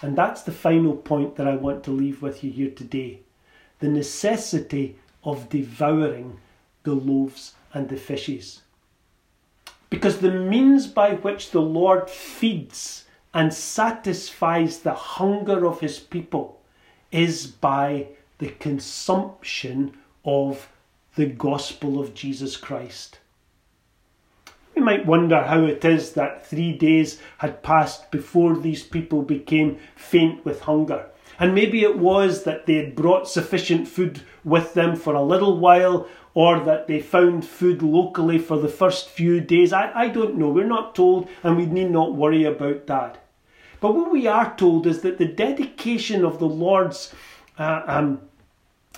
And 0.05 0.19
that's 0.19 0.43
the 0.43 0.53
final 0.53 0.95
point 0.95 1.37
that 1.37 1.49
I 1.49 1.57
want 1.57 1.83
to 1.85 1.91
leave 1.91 2.21
with 2.21 2.45
you 2.45 2.51
here 2.51 2.71
today 2.71 3.21
the 3.79 3.89
necessity 3.89 4.99
of 5.25 5.49
devouring 5.49 6.41
the 6.83 6.93
loaves 6.93 7.55
and 7.73 7.89
the 7.89 7.97
fishes. 7.97 8.61
Because 9.89 10.19
the 10.19 10.31
means 10.31 10.87
by 10.87 11.15
which 11.15 11.53
the 11.53 11.63
Lord 11.63 12.11
feeds 12.11 13.07
and 13.33 13.55
satisfies 13.55 14.81
the 14.81 14.93
hunger 14.93 15.65
of 15.65 15.81
his 15.81 15.99
people 15.99 16.61
is 17.11 17.47
by 17.47 18.09
the 18.37 18.51
consumption 18.51 19.97
of 20.23 20.69
the 21.15 21.25
gospel 21.25 21.99
of 21.99 22.13
Jesus 22.13 22.59
Christ. 22.59 23.21
Might 24.85 25.07
wonder 25.07 25.43
how 25.43 25.65
it 25.65 25.83
is 25.83 26.13
that 26.13 26.47
three 26.47 26.73
days 26.77 27.19
had 27.39 27.63
passed 27.63 28.11
before 28.11 28.55
these 28.55 28.83
people 28.83 29.23
became 29.23 29.79
faint 29.97 30.45
with 30.45 30.61
hunger. 30.61 31.07
And 31.39 31.55
maybe 31.55 31.83
it 31.83 31.99
was 31.99 32.45
that 32.45 32.67
they 32.67 32.75
had 32.75 32.95
brought 32.95 33.27
sufficient 33.27 33.89
food 33.89 34.21
with 34.45 34.75
them 34.75 34.95
for 34.95 35.15
a 35.15 35.23
little 35.23 35.59
while, 35.59 36.07
or 36.35 36.61
that 36.61 36.87
they 36.87 37.01
found 37.01 37.47
food 37.47 37.83
locally 37.83 38.39
for 38.39 38.59
the 38.59 38.69
first 38.69 39.09
few 39.09 39.41
days. 39.41 39.73
I, 39.73 39.91
I 39.95 40.09
don't 40.09 40.37
know. 40.37 40.51
We're 40.51 40.67
not 40.67 40.95
told, 40.95 41.29
and 41.43 41.57
we 41.57 41.65
need 41.65 41.91
not 41.91 42.15
worry 42.15 42.45
about 42.45 42.87
that. 42.87 43.25
But 43.81 43.95
what 43.95 44.13
we 44.13 44.27
are 44.27 44.55
told 44.55 44.87
is 44.87 45.01
that 45.01 45.17
the 45.17 45.27
dedication 45.27 46.25
of 46.25 46.39
the 46.39 46.47
Lord's, 46.47 47.15
uh, 47.59 47.83
um, 47.87 48.21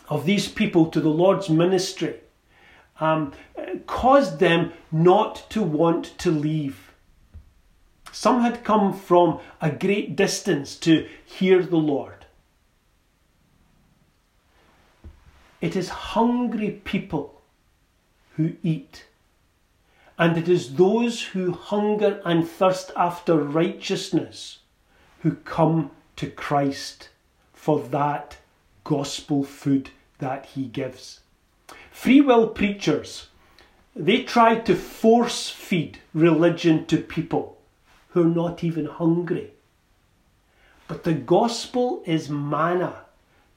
of 0.08 0.26
these 0.26 0.48
people 0.48 0.86
to 0.86 1.00
the 1.00 1.08
Lord's 1.08 1.48
ministry, 1.48 2.16
um, 3.00 3.32
caused 3.86 4.38
them 4.38 4.72
not 4.90 5.48
to 5.50 5.62
want 5.62 6.16
to 6.18 6.30
leave. 6.30 6.92
Some 8.12 8.40
had 8.40 8.64
come 8.64 8.92
from 8.94 9.40
a 9.60 9.70
great 9.70 10.16
distance 10.16 10.76
to 10.78 11.06
hear 11.24 11.62
the 11.62 11.76
Lord. 11.76 12.24
It 15.60 15.76
is 15.76 15.88
hungry 15.88 16.70
people 16.84 17.42
who 18.36 18.56
eat. 18.62 19.04
And 20.18 20.38
it 20.38 20.48
is 20.48 20.76
those 20.76 21.22
who 21.22 21.52
hunger 21.52 22.22
and 22.24 22.48
thirst 22.48 22.90
after 22.96 23.36
righteousness 23.36 24.58
who 25.20 25.34
come 25.36 25.90
to 26.16 26.30
Christ 26.30 27.10
for 27.52 27.80
that 27.80 28.38
gospel 28.84 29.44
food 29.44 29.90
that 30.18 30.46
he 30.46 30.66
gives. 30.66 31.20
Free 31.96 32.20
will 32.20 32.48
preachers, 32.48 33.28
they 33.96 34.22
try 34.22 34.56
to 34.56 34.76
force 34.76 35.48
feed 35.48 35.98
religion 36.12 36.84
to 36.86 36.98
people 36.98 37.56
who 38.10 38.24
are 38.24 38.34
not 38.42 38.62
even 38.62 38.84
hungry. 38.84 39.52
But 40.88 41.04
the 41.04 41.14
gospel 41.14 42.02
is 42.04 42.28
manna 42.28 43.06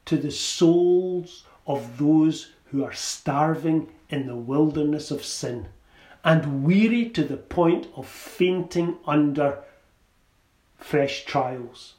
to 0.06 0.16
the 0.16 0.32
souls 0.32 1.44
of 1.68 1.98
those 1.98 2.54
who 2.72 2.82
are 2.82 2.94
starving 2.94 3.90
in 4.10 4.26
the 4.26 4.38
wilderness 4.38 5.12
of 5.12 5.26
sin 5.26 5.68
and 6.24 6.64
weary 6.64 7.10
to 7.10 7.26
the 7.26 7.38
point 7.38 7.88
of 7.98 8.08
fainting 8.08 9.00
under 9.06 9.60
fresh 10.78 11.26
trials. 11.26 11.96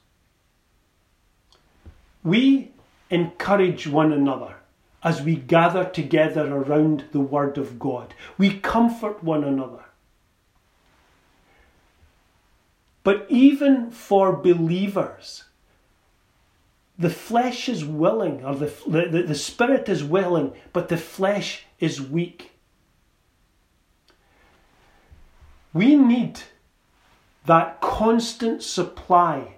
We 2.25 2.73
encourage 3.11 3.87
one 3.87 4.11
another 4.11 4.57
as 5.03 5.23
we 5.23 5.37
gather 5.37 5.85
together 5.85 6.55
around 6.55 7.05
the 7.13 7.21
Word 7.21 7.57
of 7.59 7.79
God. 7.79 8.15
We 8.37 8.59
comfort 8.59 9.25
one 9.25 9.45
another. 9.45 9.85
But 13.03 13.27
even 13.31 13.91
for 13.91 14.37
believers, 14.37 15.45
the 16.99 17.09
flesh 17.11 17.69
is 17.69 17.83
willing, 17.83 18.45
or 18.45 18.55
the, 18.55 18.73
the, 18.87 19.23
the 19.27 19.35
spirit 19.35 19.89
is 19.89 20.05
willing, 20.05 20.53
but 20.75 20.89
the 20.89 20.99
flesh 20.99 21.65
is 21.79 22.01
weak. 22.01 22.53
We 25.73 25.97
need 25.97 26.41
that 27.47 27.81
constant 27.81 28.63
supply 28.63 29.57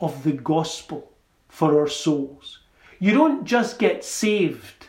of 0.00 0.22
the 0.22 0.32
gospel 0.32 1.12
for 1.48 1.80
our 1.80 1.88
souls. 1.88 2.58
You 2.98 3.12
don't 3.12 3.44
just 3.44 3.78
get 3.78 4.04
saved 4.04 4.88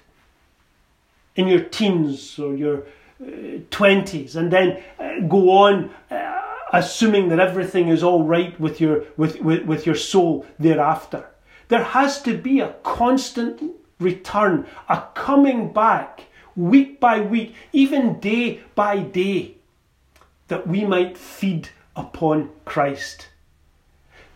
in 1.35 1.47
your 1.47 1.61
teens 1.61 2.39
or 2.39 2.55
your 2.55 2.83
uh, 3.21 3.59
20s 3.69 4.35
and 4.35 4.51
then 4.51 4.83
uh, 4.99 5.27
go 5.27 5.51
on 5.51 5.91
uh, 6.09 6.41
assuming 6.73 7.29
that 7.29 7.39
everything 7.39 7.89
is 7.89 8.03
all 8.03 8.23
right 8.23 8.59
with 8.59 8.81
your, 8.81 9.03
with, 9.17 9.39
with, 9.41 9.65
with 9.65 9.85
your 9.85 9.95
soul 9.95 10.45
thereafter. 10.59 11.25
There 11.67 11.83
has 11.83 12.21
to 12.23 12.37
be 12.37 12.59
a 12.59 12.75
constant 12.83 13.61
return, 13.99 14.65
a 14.89 15.03
coming 15.13 15.73
back, 15.73 16.23
week 16.55 16.99
by 16.99 17.21
week, 17.21 17.55
even 17.73 18.19
day 18.19 18.61
by 18.75 18.99
day, 18.99 19.55
that 20.47 20.67
we 20.67 20.85
might 20.85 21.17
feed 21.17 21.69
upon 21.95 22.49
Christ 22.65 23.27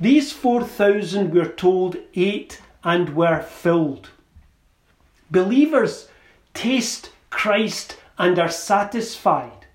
These 0.01 0.31
4,000, 0.31 1.31
we're 1.31 1.45
told, 1.45 1.95
ate 2.15 2.60
and 2.83 3.15
were 3.15 3.41
filled. 3.41 4.09
Believers 5.29 6.07
taste 6.53 7.11
Christ 7.29 7.97
and 8.17 8.37
are 8.37 8.49
satisfied, 8.49 9.65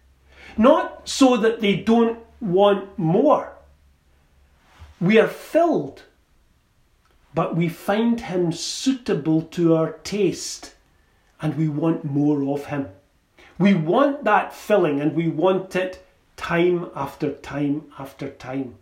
not 0.57 1.09
so 1.09 1.37
that 1.37 1.61
they 1.61 1.77
don't 1.77 2.19
want 2.41 2.99
more. 2.99 3.53
We 5.01 5.19
are 5.19 5.29
filled, 5.29 6.05
but 7.35 7.57
we 7.57 7.69
find 7.69 8.21
Him 8.21 8.53
suitable 8.53 9.43
to 9.43 9.75
our 9.75 9.93
taste 10.05 10.75
and 11.41 11.57
we 11.57 11.69
want 11.69 12.05
more 12.05 12.55
of 12.55 12.67
Him. 12.67 12.89
We 13.59 13.75
want 13.75 14.25
that 14.25 14.55
filling 14.55 15.01
and 15.01 15.15
we 15.15 15.29
want 15.29 15.75
it 15.77 16.05
time 16.37 16.91
after 16.95 17.33
time 17.33 17.93
after 17.99 18.31
time. 18.31 18.77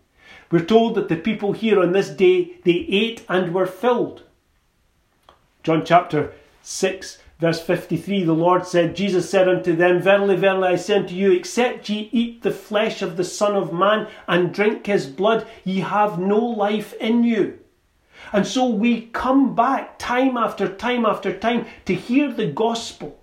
We're 0.54 0.64
told 0.64 0.94
that 0.94 1.08
the 1.08 1.16
people 1.16 1.50
here 1.50 1.80
on 1.80 1.90
this 1.90 2.10
day, 2.10 2.52
they 2.62 2.86
ate 2.88 3.24
and 3.28 3.52
were 3.52 3.66
filled. 3.66 4.22
John 5.64 5.84
chapter 5.84 6.32
6, 6.62 7.18
verse 7.40 7.60
53, 7.60 8.22
the 8.22 8.34
Lord 8.34 8.64
said, 8.64 8.94
Jesus 8.94 9.28
said 9.28 9.48
unto 9.48 9.74
them, 9.74 10.00
Verily, 10.00 10.36
verily, 10.36 10.68
I 10.68 10.76
say 10.76 10.98
unto 10.98 11.12
you, 11.12 11.32
except 11.32 11.88
ye 11.88 12.08
eat 12.12 12.44
the 12.44 12.52
flesh 12.52 13.02
of 13.02 13.16
the 13.16 13.24
Son 13.24 13.56
of 13.56 13.72
Man 13.72 14.06
and 14.28 14.54
drink 14.54 14.86
his 14.86 15.06
blood, 15.06 15.44
ye 15.64 15.80
have 15.80 16.20
no 16.20 16.38
life 16.38 16.92
in 17.00 17.24
you. 17.24 17.58
And 18.32 18.46
so 18.46 18.68
we 18.68 19.06
come 19.06 19.56
back 19.56 19.98
time 19.98 20.36
after 20.36 20.68
time 20.68 21.04
after 21.04 21.36
time 21.36 21.66
to 21.86 21.96
hear 21.96 22.32
the 22.32 22.46
gospel 22.46 23.18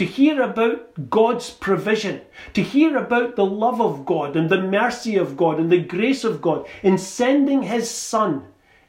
to 0.00 0.06
hear 0.06 0.40
about 0.40 1.10
God's 1.10 1.50
provision, 1.50 2.22
to 2.54 2.62
hear 2.62 2.96
about 2.96 3.36
the 3.36 3.44
love 3.44 3.82
of 3.82 4.06
God 4.06 4.34
and 4.34 4.48
the 4.48 4.62
mercy 4.62 5.18
of 5.18 5.36
God 5.36 5.60
and 5.60 5.70
the 5.70 5.82
grace 5.82 6.24
of 6.24 6.40
God 6.40 6.66
in 6.82 6.96
sending 6.96 7.64
His 7.64 7.90
Son 7.90 8.46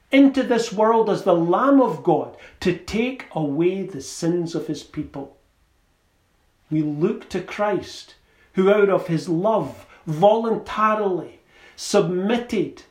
into 0.09 0.41
this 0.41 0.71
world 0.71 1.09
as 1.09 1.23
the 1.23 1.35
Lamb 1.35 1.81
of 1.81 2.01
God 2.01 2.37
to 2.61 2.77
take 2.77 3.25
away 3.33 3.83
the 3.83 3.99
sins 3.99 4.55
of 4.55 4.67
His 4.67 4.83
people. 4.83 5.35
We 6.69 6.81
look 6.81 7.27
to 7.31 7.41
Christ, 7.41 8.15
who 8.53 8.71
out 8.71 8.87
of 8.87 9.07
His 9.07 9.27
love 9.27 9.85
voluntarily 10.07 11.41
submitted 11.75 12.83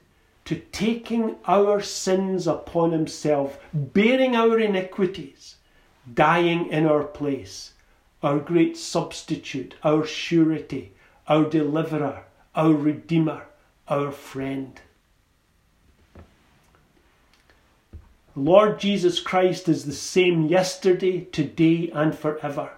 to 0.44 0.56
taking 0.72 1.37
our 1.46 1.80
sins 1.80 2.46
upon 2.46 2.92
Himself, 2.92 3.59
bearing 3.72 4.37
our 4.37 4.59
iniquities, 4.59 5.56
dying 6.12 6.68
in 6.68 6.85
our 6.85 7.04
place 7.04 7.72
our 8.22 8.38
great 8.38 8.76
substitute, 8.76 9.74
our 9.83 10.04
surety, 10.04 10.92
our 11.26 11.44
deliverer, 11.44 12.24
our 12.54 12.72
redeemer, 12.72 13.46
our 13.88 14.11
friend. 14.11 14.80
Lord 18.37 18.78
Jesus 18.78 19.20
Christ 19.20 19.68
is 19.68 19.85
the 19.85 19.92
same 19.92 20.46
yesterday, 20.46 21.22
today, 21.24 21.90
and 21.94 22.16
forever. 22.16 22.70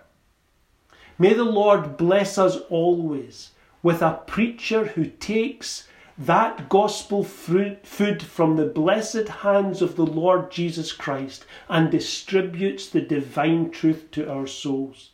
May 1.18 1.34
the 1.34 1.44
Lord 1.44 1.96
bless 1.96 2.38
us 2.38 2.56
always 2.70 3.50
with 3.82 4.00
a 4.00 4.20
preacher 4.26 4.86
who 4.86 5.06
takes 5.06 5.88
that 6.16 6.68
gospel 6.68 7.24
food 7.24 8.22
from 8.22 8.56
the 8.56 8.66
blessed 8.66 9.28
hands 9.28 9.82
of 9.82 9.96
the 9.96 10.06
Lord 10.06 10.50
Jesus 10.50 10.92
Christ 10.92 11.44
and 11.68 11.90
distributes 11.90 12.88
the 12.88 13.00
divine 13.00 13.70
truth 13.70 14.10
to 14.12 14.30
our 14.30 14.46
souls. 14.46 15.10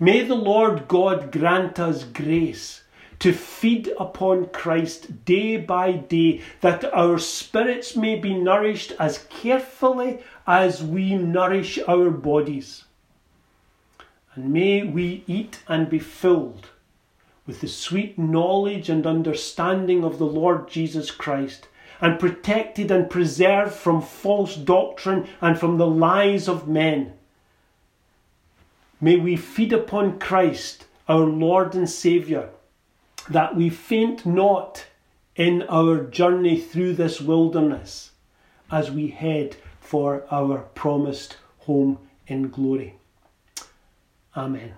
May 0.00 0.22
the 0.22 0.36
Lord 0.36 0.86
God 0.86 1.32
grant 1.32 1.80
us 1.80 2.04
grace 2.04 2.84
to 3.18 3.32
feed 3.32 3.92
upon 3.98 4.46
Christ 4.46 5.24
day 5.24 5.56
by 5.56 5.90
day, 5.90 6.42
that 6.60 6.84
our 6.94 7.18
spirits 7.18 7.96
may 7.96 8.14
be 8.14 8.32
nourished 8.32 8.92
as 9.00 9.26
carefully 9.28 10.20
as 10.46 10.84
we 10.84 11.16
nourish 11.16 11.80
our 11.88 12.10
bodies. 12.10 12.84
And 14.36 14.52
may 14.52 14.84
we 14.84 15.24
eat 15.26 15.64
and 15.66 15.90
be 15.90 15.98
filled 15.98 16.68
with 17.44 17.60
the 17.60 17.66
sweet 17.66 18.16
knowledge 18.16 18.88
and 18.88 19.04
understanding 19.04 20.04
of 20.04 20.18
the 20.18 20.26
Lord 20.26 20.68
Jesus 20.68 21.10
Christ, 21.10 21.66
and 22.00 22.20
protected 22.20 22.92
and 22.92 23.10
preserved 23.10 23.72
from 23.72 24.00
false 24.00 24.54
doctrine 24.54 25.26
and 25.40 25.58
from 25.58 25.76
the 25.76 25.88
lies 25.88 26.46
of 26.46 26.68
men 26.68 27.17
May 29.00 29.16
we 29.16 29.36
feed 29.36 29.72
upon 29.72 30.18
Christ, 30.18 30.86
our 31.06 31.24
Lord 31.24 31.74
and 31.74 31.88
Saviour, 31.88 32.50
that 33.28 33.54
we 33.54 33.70
faint 33.70 34.26
not 34.26 34.86
in 35.36 35.62
our 35.68 36.02
journey 36.02 36.60
through 36.60 36.94
this 36.94 37.20
wilderness 37.20 38.10
as 38.70 38.90
we 38.90 39.08
head 39.08 39.56
for 39.80 40.24
our 40.30 40.58
promised 40.74 41.36
home 41.60 41.98
in 42.26 42.48
glory. 42.50 42.96
Amen. 44.36 44.74